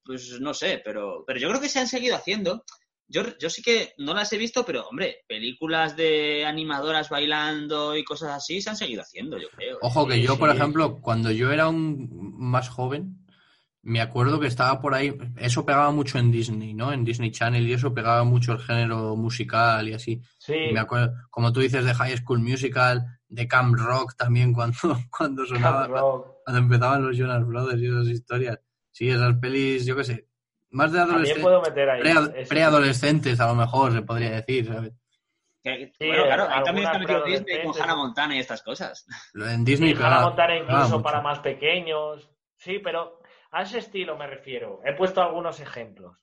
[0.04, 2.64] pues no sé, pero, pero yo creo que se han seguido haciendo.
[3.12, 8.04] Yo, yo sí que no las he visto, pero hombre, películas de animadoras bailando y
[8.04, 9.78] cosas así se han seguido haciendo, yo creo.
[9.82, 10.56] Ojo que Sí, yo, por sí.
[10.56, 12.08] ejemplo, cuando yo era un
[12.38, 13.18] más joven,
[13.84, 16.92] me acuerdo que estaba por ahí, eso pegaba mucho en Disney, ¿no?
[16.92, 20.22] En Disney Channel y eso pegaba mucho el género musical y así.
[20.38, 24.52] Sí, Y me acuerdo, como tú dices, de High School Musical, de Camp Rock también,
[24.54, 24.78] cuando,
[25.10, 25.88] cuando sonaba,
[26.44, 28.58] cuando empezaban los Jonas Brothers y esas historias.
[28.92, 30.28] Sí, esas pelis, yo qué sé,
[30.72, 32.00] más de adolescentes, puedo meter ahí.
[32.02, 34.92] pre- preadolescentes a lo mejor se podría decir, ¿sabes?
[35.62, 37.80] Que- Sí, bueno, claro, ahí también está metido Disney con.
[37.82, 39.06] Hannah Montana y estas cosas.
[39.32, 42.28] Lo En Disney Sí, Hannah Montana incluso para más pequeños.
[42.56, 43.20] Sí, pero
[43.52, 44.80] a ese estilo me refiero.
[44.84, 46.16] He puesto algunos ejemplos.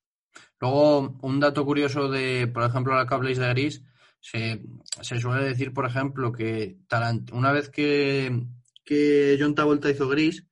[0.60, 3.84] Luego, un dato curioso de, por ejemplo, la que habléis de Gris,
[4.20, 4.62] se,
[5.02, 8.44] se suele decir, por ejemplo, que Tarant una vez que,
[8.84, 10.46] que John Travolta hizo Gris,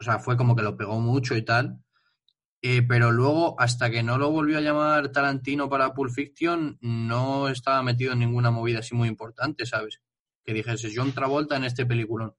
[0.00, 1.78] o sea, fue como que lo pegó mucho y tal,
[2.62, 7.48] eh, pero luego, hasta que no lo volvió a llamar Tarantino para Pulp Fiction, no
[7.48, 10.00] estaba metido en ninguna movida así muy importante, ¿sabes?
[10.44, 12.34] Que dijese John Travolta en este peliculón.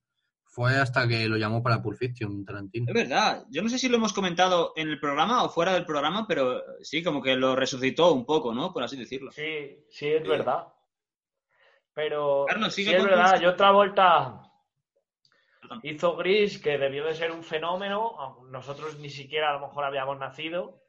[0.46, 2.86] Fue hasta que lo llamó para Pulp Fiction, Tarantino.
[2.88, 5.84] Es verdad, yo no sé si lo hemos comentado en el programa o fuera del
[5.86, 8.72] programa, pero sí, como que lo resucitó un poco, ¿no?
[8.72, 9.32] Por así decirlo.
[9.32, 10.28] Sí, sí, es Sí.
[10.30, 10.68] verdad.
[11.94, 14.53] Pero Carlos, sí sigue es con verdad, tus- yo Perdón.
[15.84, 19.84] Hizo Gris, que debió de ser un fenómeno, aunque nosotros ni siquiera a lo mejor
[19.86, 20.82] habíamos nacido,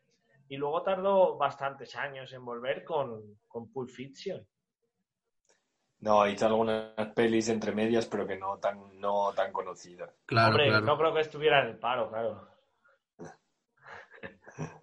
[0.48, 4.46] y luego tardó bastantes años en volver con, con Pulp Fiction.
[6.00, 10.14] No, hizo algunas pelis entre medias, pero que no tan, no tan conocidas.
[10.26, 10.84] Claro, Hombre, claro.
[10.84, 12.46] no creo que estuviera en el paro, claro.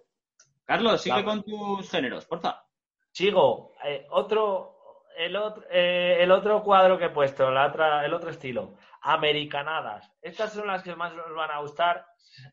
[0.64, 1.26] Carlos, sigue Claro.
[1.28, 2.64] con tus géneros, porfa.
[3.10, 8.14] Sigo, eh, otro, el otro, eh, el otro cuadro que he puesto, la otra, el
[8.14, 10.10] otro estilo, americanadas.
[10.22, 12.06] Estas son las que más nos van a gustar,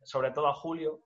[0.04, 1.02] sobre todo a Julio.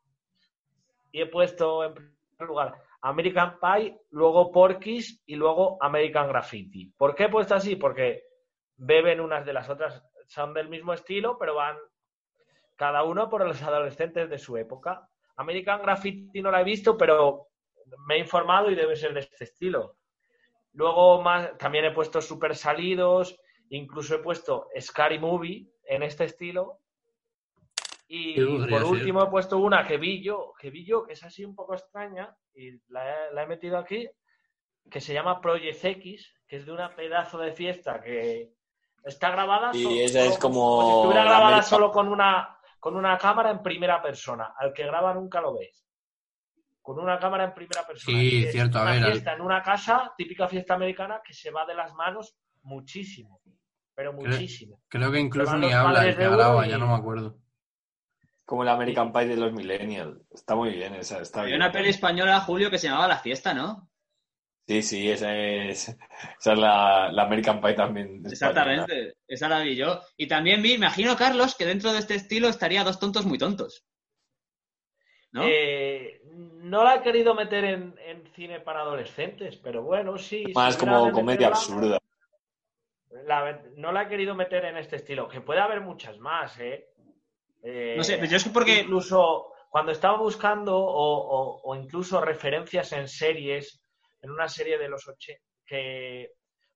[1.12, 6.86] Y he puesto en primer lugar American Pie, luego Porky's y luego American Graffiti.
[6.98, 7.76] ¿Por qué he puesto así?
[7.76, 8.24] Porque
[8.78, 11.78] beben unas de las otras, son del mismo estilo, pero van
[12.76, 15.08] cada uno por los adolescentes de su época.
[15.36, 17.48] American Graffiti no la he visto, pero
[18.08, 19.98] me he informado y debe ser de este estilo.
[20.72, 23.40] Luego más, también he puesto Super Salidos,
[23.78, 26.80] incluso he puesto Scary Movie en este estilo.
[28.08, 28.36] Y
[28.70, 28.92] por ser.
[28.92, 31.74] último he puesto una que vi yo, que vi yo, que es así un poco
[31.74, 34.08] extraña, y la he, la he metido aquí,
[34.92, 38.54] que se llama Project X, que es de una pedazo de fiesta que
[39.04, 43.18] está grabada Y solo- esa es como si estuviera grabada solo con una, con una
[43.18, 44.54] cámara en primera persona.
[44.58, 45.84] Al que graba nunca lo ves.
[46.82, 48.20] Con una cámara en primera persona.
[48.20, 51.34] Sí, es cierto, a una ver, al- fiesta en una casa, típica fiesta americana, que
[51.34, 53.42] se va de las manos muchísimo.
[53.96, 54.82] Pero Creo- muchísimo.
[54.88, 57.38] Creo que incluso ni habla el que graba, y- ya no me acuerdo.
[58.46, 60.20] Como el American Pie de los Millennials.
[60.32, 61.62] Está muy bien esa, está Había bien.
[61.64, 63.90] una peli española, Julio, que se llamaba La Fiesta, ¿no?
[64.68, 68.08] Sí, sí, esa es, esa es la, la American Pie también.
[68.26, 68.30] española.
[68.32, 70.02] Exactamente, esa la vi yo.
[70.18, 73.86] Y también vi, imagino, Carlos, que dentro de este estilo estaría Dos tontos muy tontos.
[75.32, 75.44] ¿No?
[75.46, 76.22] Eh,
[76.62, 80.44] no la he querido meter en, en cine para adolescentes, pero bueno, sí.
[80.54, 82.00] Más como comedia meterla, absurda.
[83.26, 86.90] La- no la he querido meter en este estilo, que puede haber muchas más, ¿eh?
[87.62, 91.76] Eh, No sé, pero yo es que porque- Incluso cuando estaba buscando o, o- o
[91.76, 93.82] incluso referencias en series,
[94.22, 96.32] en una serie de los 80 que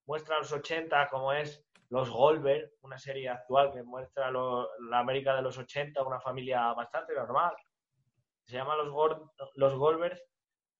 [0.05, 5.35] muestra los 80, como es Los Goldberg, una serie actual que muestra lo- la América
[5.35, 7.53] de los 80, una familia bastante normal.
[8.45, 10.17] Se llama Los, Gor- los Goldberg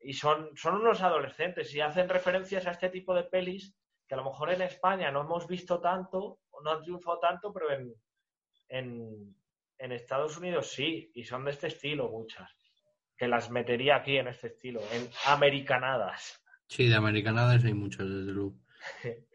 [0.02, 3.74] y son, son unos adolescentes y hacen referencias a este tipo de pelis
[4.08, 7.52] que a lo mejor en España no hemos visto tanto, o no han triunfado tanto,
[7.54, 7.94] pero en,
[8.70, 9.36] en,
[9.78, 12.50] en Estados Unidos sí, y son de este estilo muchas,
[13.18, 16.42] que las metería aquí en este estilo, en americanadas.
[16.68, 18.56] Sí, de americanadas hay muchas, desde luego.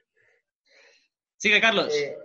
[1.36, 1.94] Sigue, Carlos.
[1.94, 2.16] Eh,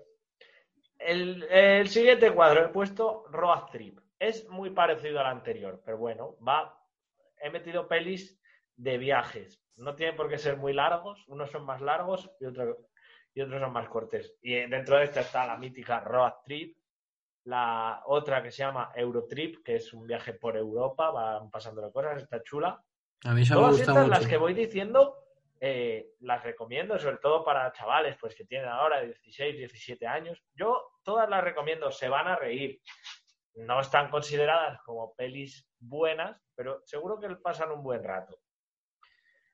[1.00, 4.00] el, el siguiente cuadro he puesto Road Trip.
[4.20, 6.74] Es muy parecido al anterior, pero bueno, va.
[7.40, 8.40] He metido pelis
[8.76, 9.62] de viajes.
[9.78, 12.78] No tienen por qué ser muy largos, unos son más largos y, otros
[13.34, 14.34] y otros son más cortos.
[14.42, 16.78] Y dentro de esta está la mítica Road Trip,
[17.46, 22.24] la otra que se llama Eurotrip, que es un viaje por Europa, van pasando cosas,
[22.24, 22.84] está chula.
[23.24, 24.10] A mí me Todas estas, mucho.
[24.10, 25.16] las que voy diciendo,
[25.60, 30.44] eh, las recomiendo, sobre todo para chavales pues que tienen ahora 16, 17 años.
[30.54, 32.82] Yo todas las recomiendo, se van a reír.
[33.56, 38.38] No están consideradas como pelis buenas, pero seguro que pasan un buen rato.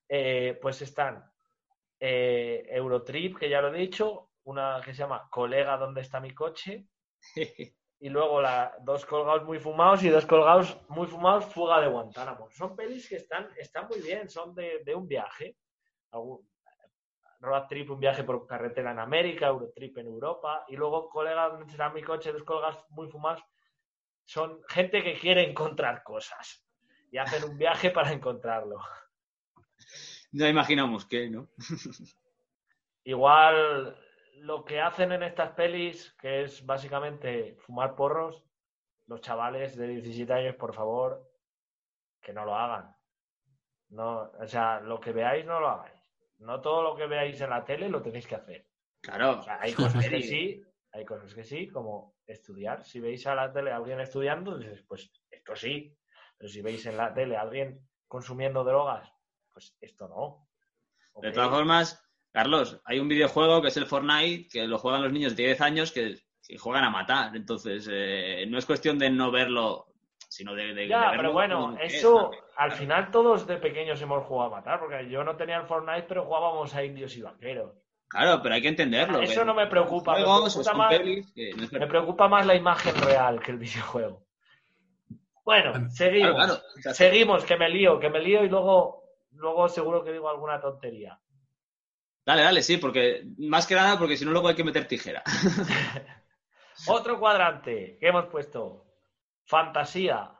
[0.08, 1.24] Eh, pues están
[1.99, 6.34] eh, Eurotrip, que ya lo he dicho, una que se llama Colega, ¿dónde está mi
[6.34, 6.88] coche?
[7.99, 12.49] y luego la, dos colgados muy fumados y dos colgados muy fumados, fuga de Guantánamo.
[12.51, 15.58] Son pelis que están, están muy bien, son de, de un viaje.
[16.12, 16.47] Algún-
[17.39, 21.70] road trip, un viaje por carretera en América, Eurotrip en Europa, y luego colega, donde
[21.70, 23.43] será mi coche, dos colgados muy fumados,
[24.26, 26.66] son gente que quiere encontrar cosas
[27.12, 28.78] y hacen un viaje para encontrarlo.
[30.34, 31.47] Ya imaginamos que, ¿no?
[33.05, 33.95] Igual
[34.38, 38.43] lo que hacen en estas pelis, que es básicamente fumar porros,
[39.05, 41.29] los chavales de 17 años, por favor,
[42.19, 42.95] que no lo hagan.
[43.89, 46.01] No, o sea, lo que veáis no lo hagáis.
[46.39, 48.67] No todo lo que veáis en la tele lo tenéis que hacer.
[49.01, 49.39] Claro.
[49.39, 52.84] O sea, hay cosas que sí, hay cosas que sí, como estudiar.
[52.84, 55.95] Si veis a la tele a alguien estudiando, dices, pues esto sí.
[56.38, 59.12] Pero si veis en la tele a alguien consumiendo drogas,
[59.54, 60.47] pues esto no.
[61.22, 65.12] De todas formas, Carlos, hay un videojuego que es el Fortnite, que lo juegan los
[65.14, 67.36] niños de 10 años que, que juegan a matar.
[67.36, 69.86] Entonces, eh, no es cuestión de no verlo,
[70.28, 74.01] sino de, de- de Ya, verlo pero bueno, es, eso al final todos de pequeños
[74.01, 77.22] hemos jugado a matar, porque yo no tenía el Fortnite, pero jugábamos a indios y
[77.22, 77.72] vaqueros.
[78.08, 79.22] Claro, pero hay que entenderlo.
[79.22, 81.89] Eso que no me preocupa, me preocupa más- pelis que no es Me verdad.
[81.91, 84.24] preocupa más la imagen real que el videojuego.
[85.45, 86.36] Bueno, seguimos.
[86.36, 86.95] Claro, claro.
[86.95, 89.03] Seguimos, que me lío, que me lío y luego,
[89.43, 91.19] luego seguro que digo alguna tontería.
[92.25, 95.21] Dale, dale, sí, porque más que nada, porque si no, luego hay que meter tijera.
[96.87, 98.85] Otro cuadrante que hemos puesto.
[99.43, 100.31] Fantasía.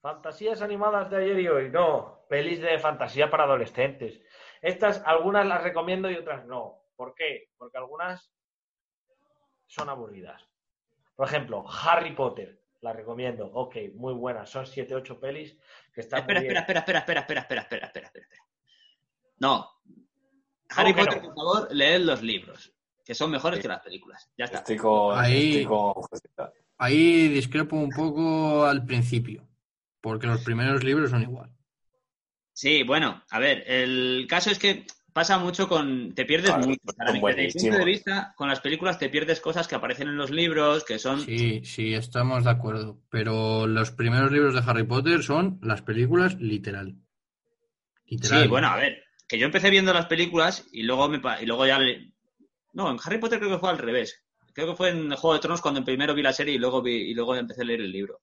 [0.00, 1.70] Fantasías animadas de ayer y hoy.
[1.70, 4.18] No, pelis de fantasía para adolescentes.
[4.62, 6.86] Estas, algunas las recomiendo y otras no.
[6.96, 7.50] ¿Por qué?
[7.58, 8.32] Porque algunas
[9.66, 10.42] son aburridas.
[11.14, 12.57] Por ejemplo, Harry Potter.
[12.80, 13.46] La recomiendo.
[13.52, 14.46] Ok, muy buena.
[14.46, 15.56] Son 7-8 pelis
[15.92, 16.78] que están espera, muy espera, bien.
[16.78, 18.42] espera, espera, espera, espera, espera, espera, espera, espera.
[19.40, 19.68] No.
[20.70, 21.34] Harry Potter, no?
[21.34, 22.72] por favor, leed los libros,
[23.04, 23.62] que son mejores Sí.
[23.62, 24.30] que las películas.
[24.36, 24.58] Ya está.
[24.58, 26.52] Estoy con, Ahí- estoy con Josita.
[26.76, 29.48] Ahí discrepo un poco al principio,
[30.00, 31.50] porque los primeros libros son igual.
[32.52, 36.14] Sí, bueno, a ver, el caso es que pasa mucho con...
[36.14, 36.80] Te pierdes Claro, mucho.
[36.84, 39.74] son Para mí, desde mi punto de vista, con las películas te pierdes cosas que
[39.74, 41.20] aparecen en los libros, que son...
[41.20, 43.00] Sí, sí, estamos de acuerdo.
[43.10, 46.94] Pero los primeros libros de Harry Potter son las películas literal.
[48.06, 48.42] Literal.
[48.42, 51.46] Sí, bueno, a ver, que yo empecé viendo las películas y luego me pa- y
[51.46, 52.12] luego ya le-
[52.72, 54.24] no, en Harry Potter creo que fue al revés.
[54.54, 56.92] Creo que fue en Juego de Tronos cuando primero vi la serie y luego vi
[57.10, 58.20] y luego empecé a leer el libro.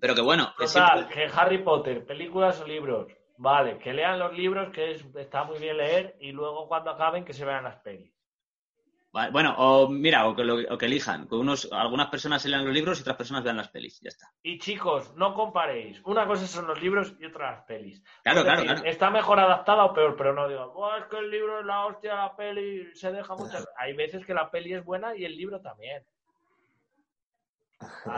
[0.00, 3.06] Pero que bueno, que Total, siempre- que Harry Potter, películas o libros.
[3.38, 7.24] Vale, que lean los libros, que es- está muy bien leer, y luego cuando acaben
[7.24, 8.12] que se vean las pelis.
[9.12, 12.50] Vale, bueno, o mira, o que, lo- o que elijan, que unos algunas personas se
[12.50, 14.26] lean los libros y otras personas vean las pelis, ya está.
[14.42, 16.02] Y chicos, no comparéis.
[16.04, 18.02] Una cosa son los libros y otra las pelis.
[18.22, 18.84] Claro, claro, claro.
[18.84, 21.86] Está mejor adaptada o peor, pero no digo, "Buah, es que el libro es la
[21.86, 23.56] hostia, la peli se deja mucho.
[23.78, 26.04] Hay veces que la peli es buena y el libro también.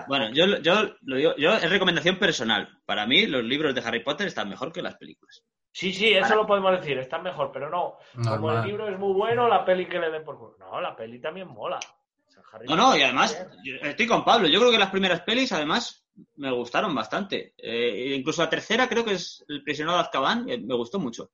[0.07, 2.81] Bueno, yo, yo lo digo, yo es recomendación personal.
[2.85, 5.43] Para mí los libros de Harry Potter están mejor que las películas.
[5.73, 7.99] Sí, sí, eso lo podemos decir, está mejor, pero no.
[8.25, 10.57] Como el libro es muy bueno, la peli que le den por culo.
[10.59, 11.79] No, la peli también mola.
[11.79, 13.47] O sea, Harry No, no, y además,
[13.83, 14.49] estoy con Pablo.
[14.49, 16.05] Yo creo que las primeras pelis, además,
[16.37, 17.55] me gustaron bastante.
[17.57, 21.31] Eh, incluso la tercera, creo que es El prisionero de Azkaban, eh, me gustó mucho.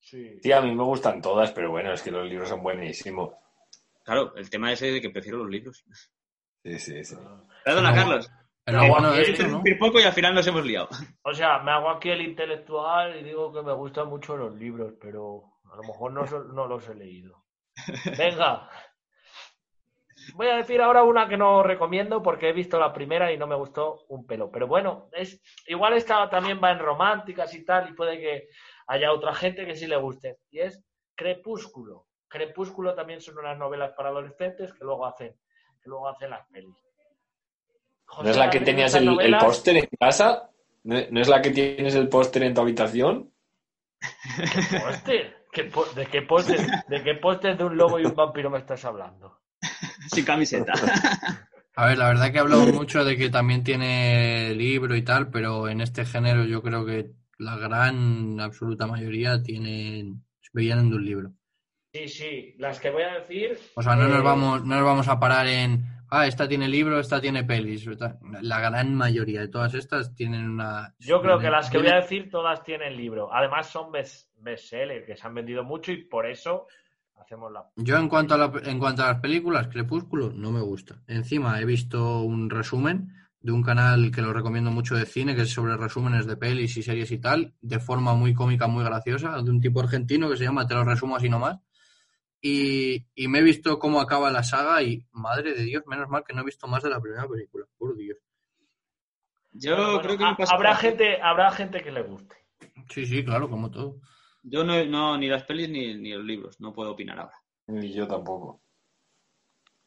[0.00, 0.38] Sí.
[0.42, 3.34] Sí, a mí me gustan todas, pero bueno, es que los libros son buenísimos.
[4.04, 5.84] Claro, el tema ese de que prefiero los libros.
[6.64, 7.16] Sí, sí, sí.
[7.64, 8.30] Perdona, No, Carlos.
[8.66, 9.64] No, bueno esto, ¿no?
[9.64, 10.88] Interrumpir poco y al final nos hemos liado.
[11.24, 14.94] O sea, me hago aquí el intelectual y digo que me gustan mucho los libros,
[15.00, 17.44] pero a lo mejor no, no los he leído.
[18.16, 18.68] Venga.
[20.34, 23.48] Voy a decir ahora una que no recomiendo porque he visto la primera y no
[23.48, 24.50] me gustó un pelo.
[24.52, 28.48] Pero bueno, es igual esta también va en románticas y tal y puede que
[28.86, 30.38] haya otra gente que sí le guste.
[30.50, 30.84] Y es
[31.16, 32.06] Crepúsculo.
[32.28, 35.36] Crepúsculo también son unas novelas para adolescentes que luego hacen,
[35.82, 36.76] que luego hacen las pelis.
[38.22, 40.50] ¿No es la que tenías el, póster en casa?
[40.84, 43.32] ¿No no es la que tienes el póster en tu habitación?
[44.84, 45.46] ¿Póster?
[45.50, 46.60] ¿Qué po- ¿De qué póster?
[46.88, 49.40] ¿De qué póster de un lobo y un vampiro me estás hablando?
[50.12, 50.72] Sin camiseta.
[51.74, 55.30] A ver, la verdad que he hablado mucho de que también tiene libro y tal,
[55.30, 60.22] pero en este género yo creo que la gran absoluta mayoría tienen
[60.52, 61.32] vienen de un libro.
[61.92, 63.58] Sí, sí, las que voy a decir.
[63.74, 66.66] O sea, no nos eh, vamos, no nos vamos a parar en ah, esta tiene
[66.66, 67.86] libro, esta tiene pelis.
[68.40, 70.94] La gran mayoría de todas estas tienen una.
[70.98, 73.30] Yo creo que las que voy a decir todas tienen libro.
[73.32, 76.66] Además son best bestsellers que se han vendido mucho y por eso
[77.20, 77.68] hacemos la.
[77.76, 81.02] Yo en cuanto a la- en cuanto a las películas, Crepúsculo no me gusta.
[81.06, 85.42] Encima he visto un resumen de un canal que lo recomiendo mucho de cine, que
[85.42, 89.42] es sobre resúmenes de pelis y series y tal, de forma muy cómica, muy graciosa,
[89.42, 91.58] de un tipo argentino que se llama Te lo resumo así nomás.
[92.42, 96.24] Y, y me he visto cómo acaba la saga y, madre de Dios, menos mal
[96.26, 98.18] que no he visto más de la primera película, por Dios.
[99.52, 102.36] Yo Bueno, creo que ha- habrá gente, habrá gente que le guste.
[102.90, 104.00] Sí, sí, claro, como todo.
[104.42, 107.36] Yo no, no ni las pelis ni, ni los libros, no puedo opinar ahora.
[107.68, 108.60] Ni yo tampoco.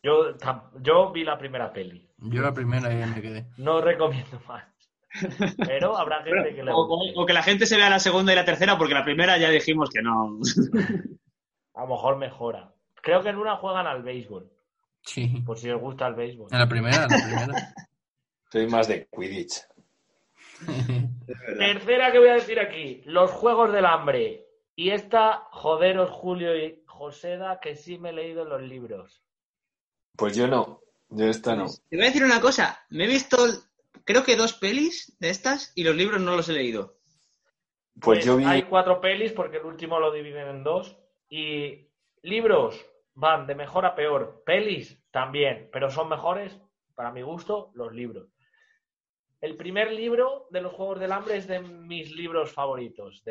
[0.02, 2.08] Yo, tam- yo vi la primera peli.
[2.18, 3.48] Yo la primera ya me quedé.
[3.58, 4.64] No recomiendo más.
[5.58, 7.14] Pero habrá gente que le O, guste.
[7.18, 9.38] o- o que la gente se vea la segunda y la tercera, porque la primera
[9.38, 10.40] ya dijimos que no.
[11.76, 12.74] A lo mejor mejora.
[13.02, 14.50] Creo que en una juegan al béisbol,
[15.02, 15.28] Sí.
[15.46, 16.50] por si os gusta el béisbol.
[16.52, 17.74] En la primera, en la primera.
[18.52, 19.62] Soy más de Quidditch.
[21.58, 24.46] Tercera que voy a decir aquí, los Juegos del Hambre.
[24.76, 29.22] Y esta, joderos Julio y Joseda, que sí me he leído los libros.
[30.18, 30.82] Pues yo no.
[31.10, 31.66] Yo esta no.
[31.90, 32.84] Te voy a decir una cosa.
[32.90, 33.38] Me he visto,
[34.04, 36.98] creo que dos pelis de estas y los libros no los he leído.
[38.02, 38.46] Pues yo vi.
[38.46, 40.98] Hay cuatro pelis porque el último lo dividen en dos.
[41.30, 41.90] Y
[42.22, 44.44] libros van de mejor a peor.
[44.46, 46.60] Pelis también, pero son mejores,
[46.96, 48.30] para mi gusto, los libros.
[49.42, 53.24] El primer libro de los Juegos del Hambre es de mis libros favoritos.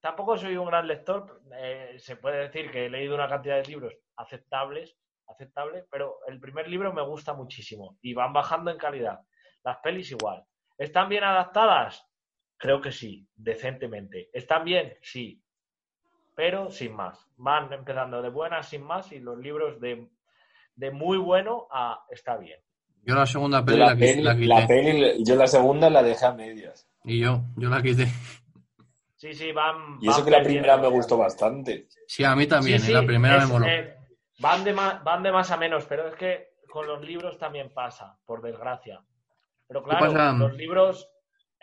[0.00, 1.42] Tampoco soy un gran lector.
[1.54, 4.96] eh, se puede decir que he leído una cantidad de libros aceptables,
[5.26, 9.20] aceptable, pero el primer libro me gusta muchísimo y van bajando en calidad.
[9.62, 10.44] Las pelis igual.
[10.78, 12.06] ¿Están bien adaptadas?
[12.56, 14.30] Creo que sí, decentemente.
[14.32, 14.96] ¿Están bien?
[15.02, 15.42] Sí,
[16.40, 17.18] pero sin más.
[17.36, 20.08] Van empezando de buenas sin más y los libros de,
[20.74, 22.58] de muy bueno a está bien.
[23.02, 24.46] Yo la segunda yo peli la, la, quis- peli, la quité.
[24.46, 26.88] la peli- yo la segunda la dejé a medias.
[27.04, 28.06] Y yo, yo la quité.
[29.16, 29.98] Sí, sí, van.
[30.00, 31.88] Y eso van que la primera me gustó bastante.
[32.06, 33.66] Sí, a mí también, Sí, en la primera es, me moló.
[33.66, 33.94] eh,
[34.38, 37.68] van, de más, van de más a menos, pero es que con los libros también
[37.74, 39.04] pasa, por desgracia.
[39.68, 40.32] Pero claro, pasa?
[40.32, 41.06] los libros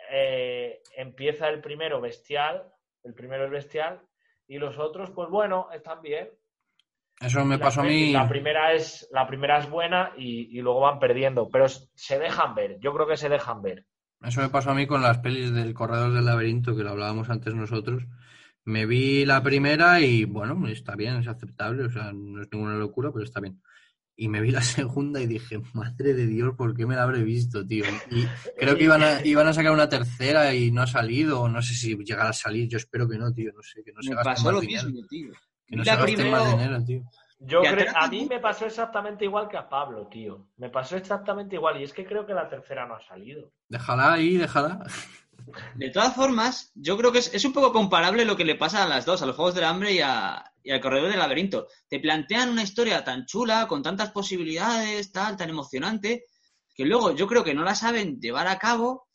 [0.08, 2.72] eh, empieza el primero bestial,
[3.02, 4.02] el primero es bestial,
[4.48, 6.30] y los otros, pues bueno, están bien.
[7.20, 8.12] Eso me La pasó a mí.
[8.12, 12.54] La primera es, la primera es buena y, y luego van perdiendo, pero se dejan
[12.54, 12.78] ver.
[12.80, 13.84] Yo creo que se dejan ver.
[14.22, 17.30] Eso me pasó a mí con las pelis del Corredor del Laberinto, que lo hablábamos
[17.30, 18.06] antes nosotros.
[18.64, 22.74] Me vi la primera y, bueno, está bien, es aceptable, o sea, no es ninguna
[22.74, 23.62] locura, pero está bien.
[24.20, 27.22] Y me vi la segunda y dije, madre de Dios, ¿por qué me la habré
[27.22, 27.84] visto, tío?
[28.10, 28.26] Y
[28.58, 31.62] creo que iban a, iban a sacar una tercera y no ha salido, o no
[31.62, 34.10] sé si llegará a salir, yo espero que no, tío, no sé, que no se
[34.10, 34.88] Me gaste pasó más lo dinero.
[34.90, 35.32] mismo, tío.
[35.66, 37.02] Que no La se gaste primera- más dinero, tío.
[37.40, 40.48] Yo creo, a mí me pasó exactamente igual que a Pablo, tío.
[40.56, 43.52] Me pasó exactamente igual y es que creo que la tercera no ha salido.
[43.68, 44.84] Déjala ahí, déjala.
[45.76, 48.82] De todas formas, yo creo que es, es un poco comparable lo que le pasa
[48.82, 51.68] a las dos, a los Juegos del Hambre y, a- y al Corredor del Laberinto.
[51.88, 56.24] Te plantean una historia tan chula, con tantas posibilidades, tal, tan emocionante,
[56.74, 59.08] que luego yo creo que no la saben llevar a cabo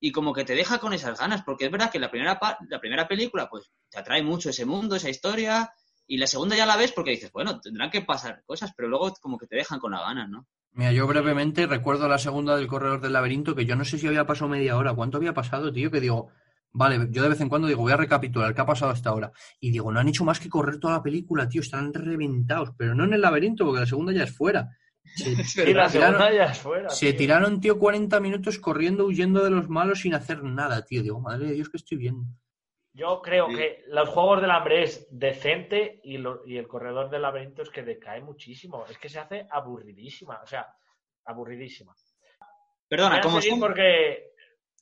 [0.00, 2.38] y como que te deja con esas ganas, porque es verdad que la primera,
[2.68, 5.72] la primera película pues te atrae mucho ese mundo, esa historia,
[6.06, 9.14] y la segunda ya la ves porque dices, bueno, tendrán que pasar cosas, pero luego
[9.20, 10.46] como que te dejan con la ganas, ¿no?
[10.72, 14.08] Mira, yo brevemente recuerdo la segunda del Corredor del Laberinto, que yo no sé si
[14.08, 14.92] había pasado media hora.
[14.92, 15.88] ¿Cuánto había pasado, tío?
[15.90, 16.30] Que digo,
[16.74, 19.32] vale, yo de vez en cuando digo, voy a recapitular qué ha pasado hasta ahora.
[19.60, 22.94] Y digo, no han hecho más que correr toda la película, tío, están reventados, pero
[22.94, 24.68] no en el laberinto, porque la segunda ya es fuera.
[25.16, 26.90] Se, Es Y la tiraron- segunda ya es fuera.
[26.90, 27.18] se tío.
[27.18, 31.02] tiraron, tío, 40 minutos corriendo, huyendo de los malos sin hacer nada, tío.
[31.02, 32.24] Digo, madre de Dios, que estoy viendo.
[32.96, 33.56] Yo creo Sí.
[33.56, 37.70] que los Juegos del Hambre es decente y, lo- y el Corredor del Laberinto es
[37.70, 38.84] que decae muchísimo.
[38.88, 40.40] Es que se hace aburridísima.
[40.42, 40.68] O sea,
[41.24, 41.92] aburridísima.
[42.88, 43.58] Perdona, ¿cómo son?
[43.58, 44.33] porque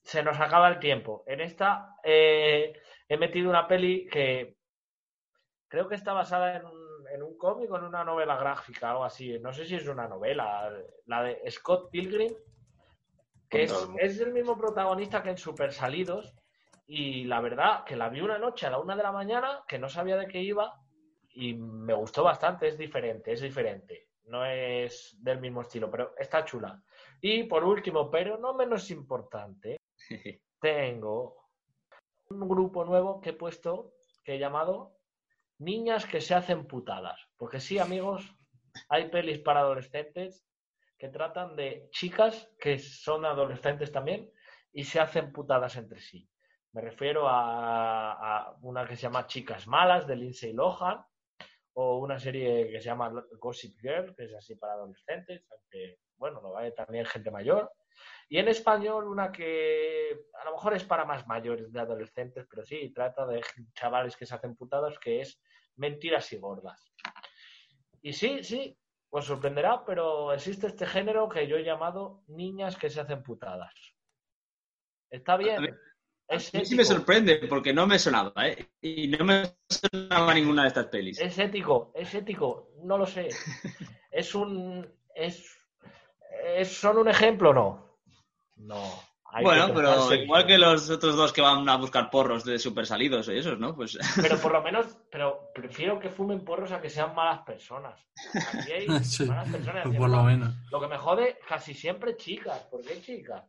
[0.02, 1.24] se nos acaba el tiempo.
[1.26, 2.72] En esta eh,
[3.08, 4.56] he metido una peli que
[5.68, 9.04] creo que está basada en un, en un cómic o en una novela gráfica, algo
[9.04, 9.38] así.
[9.38, 10.70] No sé si es una novela,
[11.06, 12.34] la de Scott Pilgrim,
[13.48, 16.34] que es, es el mismo protagonista que en Super Salidos.
[16.86, 19.78] Y la verdad que la vi una noche a la una de la mañana, que
[19.78, 20.74] no sabía de qué iba,
[21.34, 24.08] y me gustó bastante, es diferente, es diferente.
[24.26, 26.82] No es del mismo estilo, pero está chula.
[27.20, 29.78] Y por último, pero no menos importante,
[30.60, 31.36] tengo
[32.30, 33.94] un grupo nuevo que he puesto,
[34.24, 34.96] que he llamado
[35.58, 37.20] Niñas que se hacen putadas.
[37.36, 38.34] Porque sí, amigos,
[38.88, 40.46] hay pelis para adolescentes
[40.98, 44.32] que tratan de chicas que son adolescentes también
[44.72, 46.28] y se hacen putadas entre sí.
[46.72, 51.04] Me refiero a, una que se llama Chicas Malas de Lindsay Lohan
[51.74, 56.40] o una serie que se llama Gossip Girl, que es así para adolescentes, aunque, bueno,
[56.40, 57.70] lo hay también gente mayor.
[58.28, 62.64] Y en español una que a lo mejor es para más mayores de adolescentes, pero
[62.64, 63.42] sí, trata de
[63.74, 65.40] chavales que se hacen putadas, que es
[65.76, 66.94] Mentiras y Gordas.
[68.00, 68.76] Y sí, sí,
[69.10, 73.74] os sorprenderá, pero existe este género que yo he llamado Niñas que se hacen putadas.
[75.10, 75.78] Está bien.
[76.28, 78.70] Es A mí sí me sorprende porque no me sonaba, ¿eh?
[78.80, 81.20] Y no me sonaba ninguna de estas pelis.
[81.20, 83.28] Es ético, es ético, no lo sé.
[84.10, 84.86] Es un.
[85.14, 85.58] Es-
[86.64, 87.98] ¿Son un ejemplo o no?
[88.56, 88.82] No.
[89.34, 92.58] hay bueno, que pero igual que los otros dos que van a buscar porros de
[92.58, 93.74] super salidos y esos, ¿no?
[93.74, 97.98] Pues Pero por lo menos, pero prefiero que fumen porros a que sean malas personas.
[98.54, 99.82] Aquí hay Sí, malas personas.
[99.84, 100.54] por lo encima, menos.
[100.70, 102.58] Lo que me jode, casi siempre chicas.
[102.70, 103.42] ¿Por qué chicas?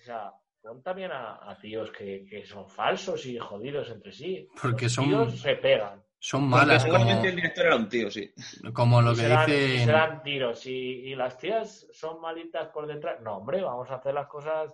[0.00, 0.32] O sea,
[0.62, 4.48] pon también a, a tíos que, que son falsos y jodidos entre sí.
[4.60, 6.02] Porque Los son- tíos se pegan.
[6.18, 8.32] Son porque malas, seguramente el como, director era un tío, sí.
[8.72, 9.84] como lo y que se dan, y dicen.
[9.84, 10.66] se dan tiros.
[10.66, 13.20] Y, y las tías son malitas por detrás.
[13.20, 14.72] No, hombre, vamos a hacer las cosas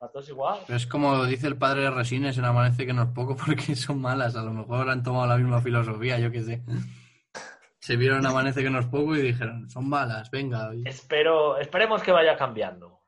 [0.00, 0.60] a todos igual.
[0.68, 4.00] Es como dice el padre de Resines en Amanece que no es poco porque son
[4.00, 4.36] malas.
[4.36, 6.62] A lo mejor han tomado la misma filosofía, yo qué sé.
[7.78, 10.70] Se vieron en Amanece que no es poco y dijeron, son malas, venga.
[10.84, 13.00] Espero, esperemos que vaya cambiando.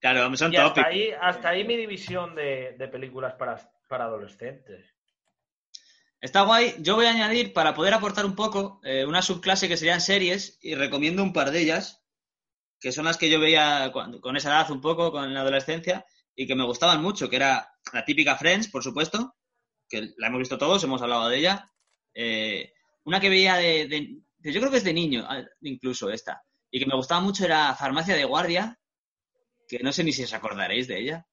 [0.00, 0.90] Claro, son Y hasta tópicos.
[0.90, 3.56] ahí, hasta ahí mi división de, de películas para,
[3.88, 4.86] para adolescentes.
[6.22, 6.76] Está guay.
[6.78, 10.58] Yo voy a añadir, para poder aportar un poco, eh, una subclase que serían series
[10.62, 12.02] y recomiendo un par de ellas,
[12.80, 16.06] que son las que yo veía cuando- con esa edad un poco, con la adolescencia,
[16.34, 19.34] y que me gustaban mucho, que era la típica Friends, por supuesto,
[19.88, 21.70] que la hemos visto todos, hemos hablado de ella.
[22.14, 22.72] Eh,
[23.04, 26.42] una que veía de, de- de- Yo creo que es de niño, ah, incluso esta,
[26.70, 28.78] y que me gustaba mucho era Farmacia de Guardia,
[29.68, 31.26] que no sé ni si os acordaréis de ella.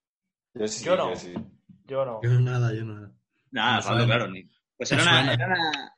[0.55, 1.09] Yo sí, Yo no.
[1.11, 1.33] yo sí.
[1.85, 2.19] Yo no.
[2.23, 3.11] Yo nada, yo nada.
[3.51, 4.05] Nada, Me Pablo, suena.
[4.05, 4.31] claro.
[4.31, 4.49] ni-
[4.79, 5.95] Pues era una, era una-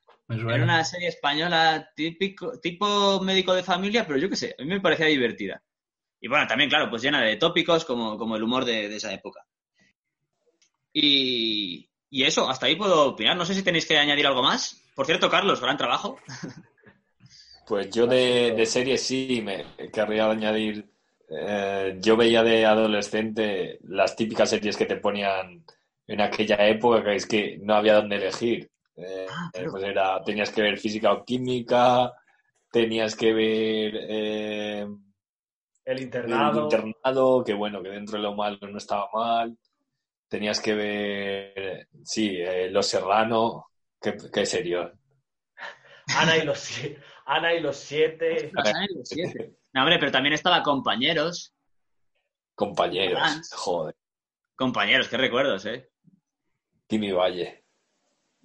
[0.55, 4.81] Era serie española típico, tipo médico de familia, pero yo qué sé, a mí me
[4.81, 5.63] parecía divertida.
[6.21, 9.13] Y bueno, también, claro, pues llena de tópicos como, como el humor de, de esa
[9.13, 9.45] época.
[10.93, 13.35] Y, y eso, hasta ahí puedo opinar.
[13.37, 14.81] No sé si tenéis que añadir algo más.
[14.95, 16.17] Por cierto, Carlos, gran trabajo.
[17.67, 20.89] Pues yo de, de series sí me querría añadir.
[21.29, 25.63] eh, yo veía de adolescente las típicas series que te ponían
[26.07, 28.70] en aquella época, que es que no había dónde elegir.
[29.03, 29.71] Eh, claro.
[29.71, 32.13] pues era, tenías que ver física o química,
[32.71, 37.43] tenías que ver eh, El el internado.
[37.43, 39.57] que bueno, que dentro de lo malo no estaba mal.
[40.27, 43.67] Tenías que ver, sí, eh, Los Serrano,
[43.99, 44.93] qué, qué serio.
[46.17, 48.51] Ana y los sie- Ana y los siete.
[49.73, 51.53] No, hombre, pero también estaba Compañeros.
[52.55, 53.95] Compañeros, joder,
[54.55, 55.89] Compañeros, qué recuerdos, ¿eh?
[56.87, 57.60] Kimi Valle.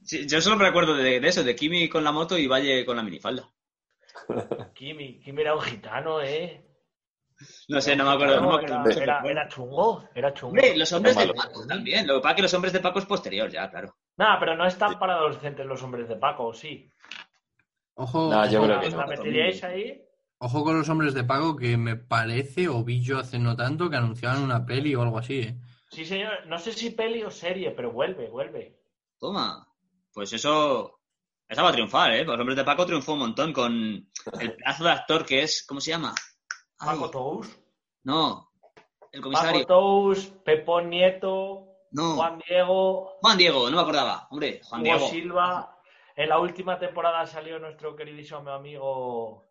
[0.07, 2.87] Sí, yo solo me recuerdo de, de eso, de Kimi con la moto y Valle
[2.87, 3.53] con la minifalda.
[4.75, 6.63] Kimi, Kimi era un gitano, ¿eh?
[7.69, 8.41] No sé, no me acuerdo.
[8.41, 9.03] No me Era, acuerdo.
[9.05, 10.51] era- era chungo, era chungo.
[10.51, 11.35] Hombre, los hombres de.
[11.35, 12.07] Paco también.
[12.07, 13.95] Lo que pasa es que los hombres de Paco es posterior, ya, claro.
[14.19, 16.93] Nada, pero no están para adolescentes los hombres de Paco, ¿o sí.
[17.95, 18.99] Ojo, No, yo ojo, creo que ¿Os no.
[19.01, 20.03] la meteríais ahí?
[20.39, 23.91] ojo con los hombres de pago que me parece, o vi yo hace no tanto,
[23.91, 25.61] que anunciaban una peli o algo así, ¿eh?
[25.95, 26.35] Sí, señor.
[26.51, 28.63] No sé si peli o serie, pero vuelve, vuelve.
[29.21, 29.67] Toma.
[30.17, 30.99] Pues eso.
[31.47, 32.25] Esa va a triunfar, ¿eh?
[32.25, 33.75] Los hombres de Paco triunfó un montón con
[34.41, 35.67] el pedazo de actor que es.
[35.69, 36.15] ¿Cómo se llama?
[36.79, 37.59] Ay, Paco Tous.
[38.05, 38.51] no.
[39.13, 39.67] El Paco comisario.
[39.67, 42.15] Tous, Pepón Nieto, No.
[42.17, 44.27] Juan Diego, Juan Diego, no me acordaba.
[44.31, 45.09] Hombre, Juan Hugo Diego.
[45.11, 45.79] Silva.
[46.17, 49.45] En la última temporada salió nuestro queridísimo amigo.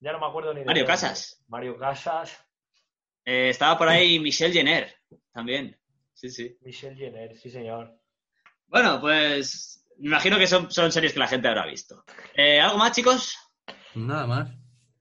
[0.00, 0.84] Ya no me acuerdo ni de Mario.
[0.84, 1.42] Casas.
[1.48, 2.46] Mario Casas.
[3.24, 4.94] Eh, estaba por ahí Michelle Jenner
[5.32, 5.80] también.
[6.12, 6.58] Sí, sí.
[6.60, 7.98] Michelle Jenner, sí, señor.
[8.66, 9.80] Bueno, pues.
[9.98, 12.04] Me imagino que son, son series que la gente habrá visto.
[12.34, 13.36] Eh, ¿Algo más, chicos?
[13.94, 14.50] Nada más.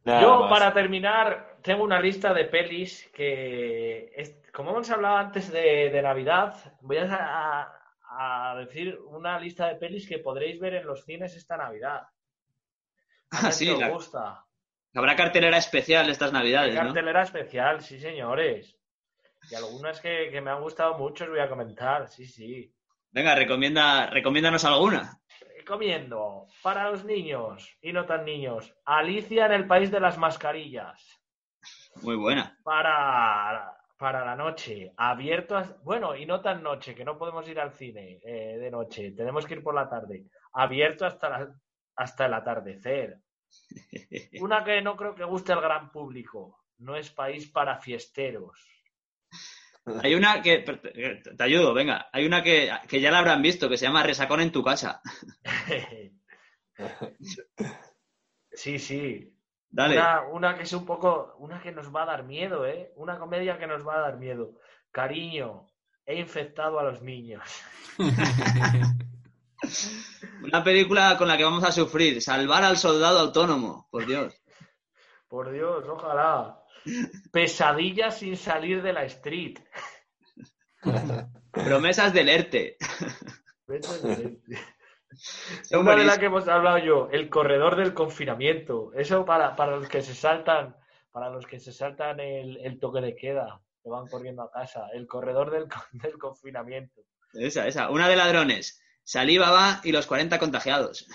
[0.06, 0.50] Nada Yo, más.
[0.50, 6.02] para terminar, tengo una lista de pelis que, es- como hemos hablado antes de, de
[6.02, 7.70] Navidad, voy a,
[8.10, 12.04] a decir una lista de pelis que podréis ver en los cines esta Navidad.
[13.32, 14.46] Ah, sí, si os la- gusta.
[14.96, 16.82] Habrá cartelera especial estas navidades, ¿no?
[16.82, 18.78] Cartelera especial, sí, señores.
[19.50, 22.72] Y algunas que, que me han gustado mucho os voy a comentar, sí, sí.
[23.14, 25.20] Venga, recomienda, recomiéndanos alguna.
[25.58, 31.22] Recomiendo para los niños y no tan niños, Alicia en el País de las Mascarillas.
[32.02, 32.58] Muy buena.
[32.64, 37.60] para, para la noche, abierto, a- bueno, y no tan noche, que no podemos ir
[37.60, 41.56] al cine eh, de noche, tenemos que ir por la tarde, abierto hasta, la-
[41.96, 43.20] hasta el atardecer.
[44.42, 48.60] Una que no creo que guste al gran público, no es país para fiesteros.
[50.02, 50.60] Hay una que.
[50.60, 52.10] Te te ayudo, venga.
[52.12, 55.02] Hay una que, que ya la habrán visto, que se llama Resacón en tu casa.
[58.56, 59.36] Sí, sí.
[59.70, 59.96] Dale.
[59.98, 62.94] Una, una que es un poco, una que nos va a dar miedo, ¿eh?
[62.96, 64.60] Una comedia que nos va a dar miedo.
[64.92, 65.66] Cariño,
[66.06, 67.42] he infectado a los niños.
[70.44, 72.22] Una película con la que vamos a sufrir.
[72.22, 73.88] Salvar al soldado autónomo.
[73.90, 74.40] Por Dios.
[75.28, 76.63] Por Dios, ojalá.
[77.32, 79.60] Pesadilla sin salir de la street.
[81.52, 82.78] Promesas del ERTE.
[85.64, 88.92] Son Una de las que hemos hablado yo, el corredor del confinamiento.
[88.94, 90.76] Eso para, para los que se saltan,
[91.12, 94.88] para los que se saltan el, el toque de queda, que van corriendo a casa.
[94.94, 95.68] El corredor del
[96.20, 97.02] confinamiento.
[97.34, 97.90] Esa, esa.
[97.90, 98.82] Una de ladrones.
[99.04, 101.08] Saliva va y los 40 contagiados.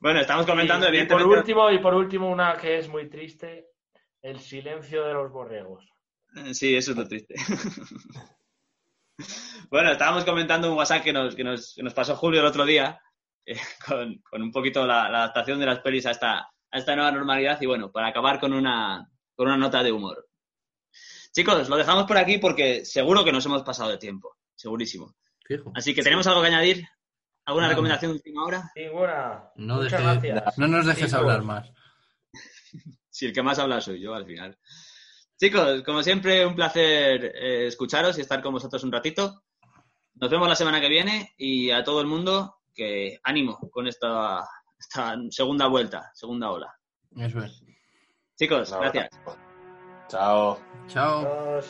[0.00, 1.38] Bueno, estamos comentando, y, y por evidentemente.
[1.38, 3.66] último, y por último, una que es muy triste,
[4.22, 5.86] el silencio de los borregos.
[6.36, 7.34] Eh, Sí, eso es lo triste.
[9.70, 12.64] bueno, estábamos comentando un WhatsApp que nos, que nos, que nos pasó Julio el otro
[12.64, 13.00] día,
[13.44, 13.56] eh,
[13.86, 17.12] con, con un poquito la, la adaptación de las pelis a esta, a esta nueva
[17.12, 20.28] normalidad y bueno, para acabar con una, con una nota de humor.
[21.32, 25.14] Chicos, lo dejamos por aquí porque seguro que nos hemos pasado de tiempo, segurísimo.
[25.44, 25.72] Fijo.
[25.74, 26.86] Así que tenemos algo que añadir.
[27.48, 28.70] ¿Alguna recomendación de última hora?
[28.76, 29.44] Ninguna.
[29.56, 30.58] No, Muchas deje- gracias.
[30.58, 31.14] no nos dejes Chicos.
[31.14, 31.72] hablar más.
[33.10, 34.56] Si el que más habla soy yo al final.
[35.40, 39.42] Chicos, como siempre, un placer eh, escucharos y estar con vosotros un ratito.
[40.14, 44.46] Nos vemos la semana que viene y a todo el mundo que ánimo con esta,
[44.78, 46.72] esta segunda vuelta, segunda ola.
[47.16, 47.60] Eso es.
[48.38, 49.08] Chicos, gracias.
[50.08, 50.60] Chao.
[50.86, 51.20] Chao.
[51.26, 51.66] Adiós.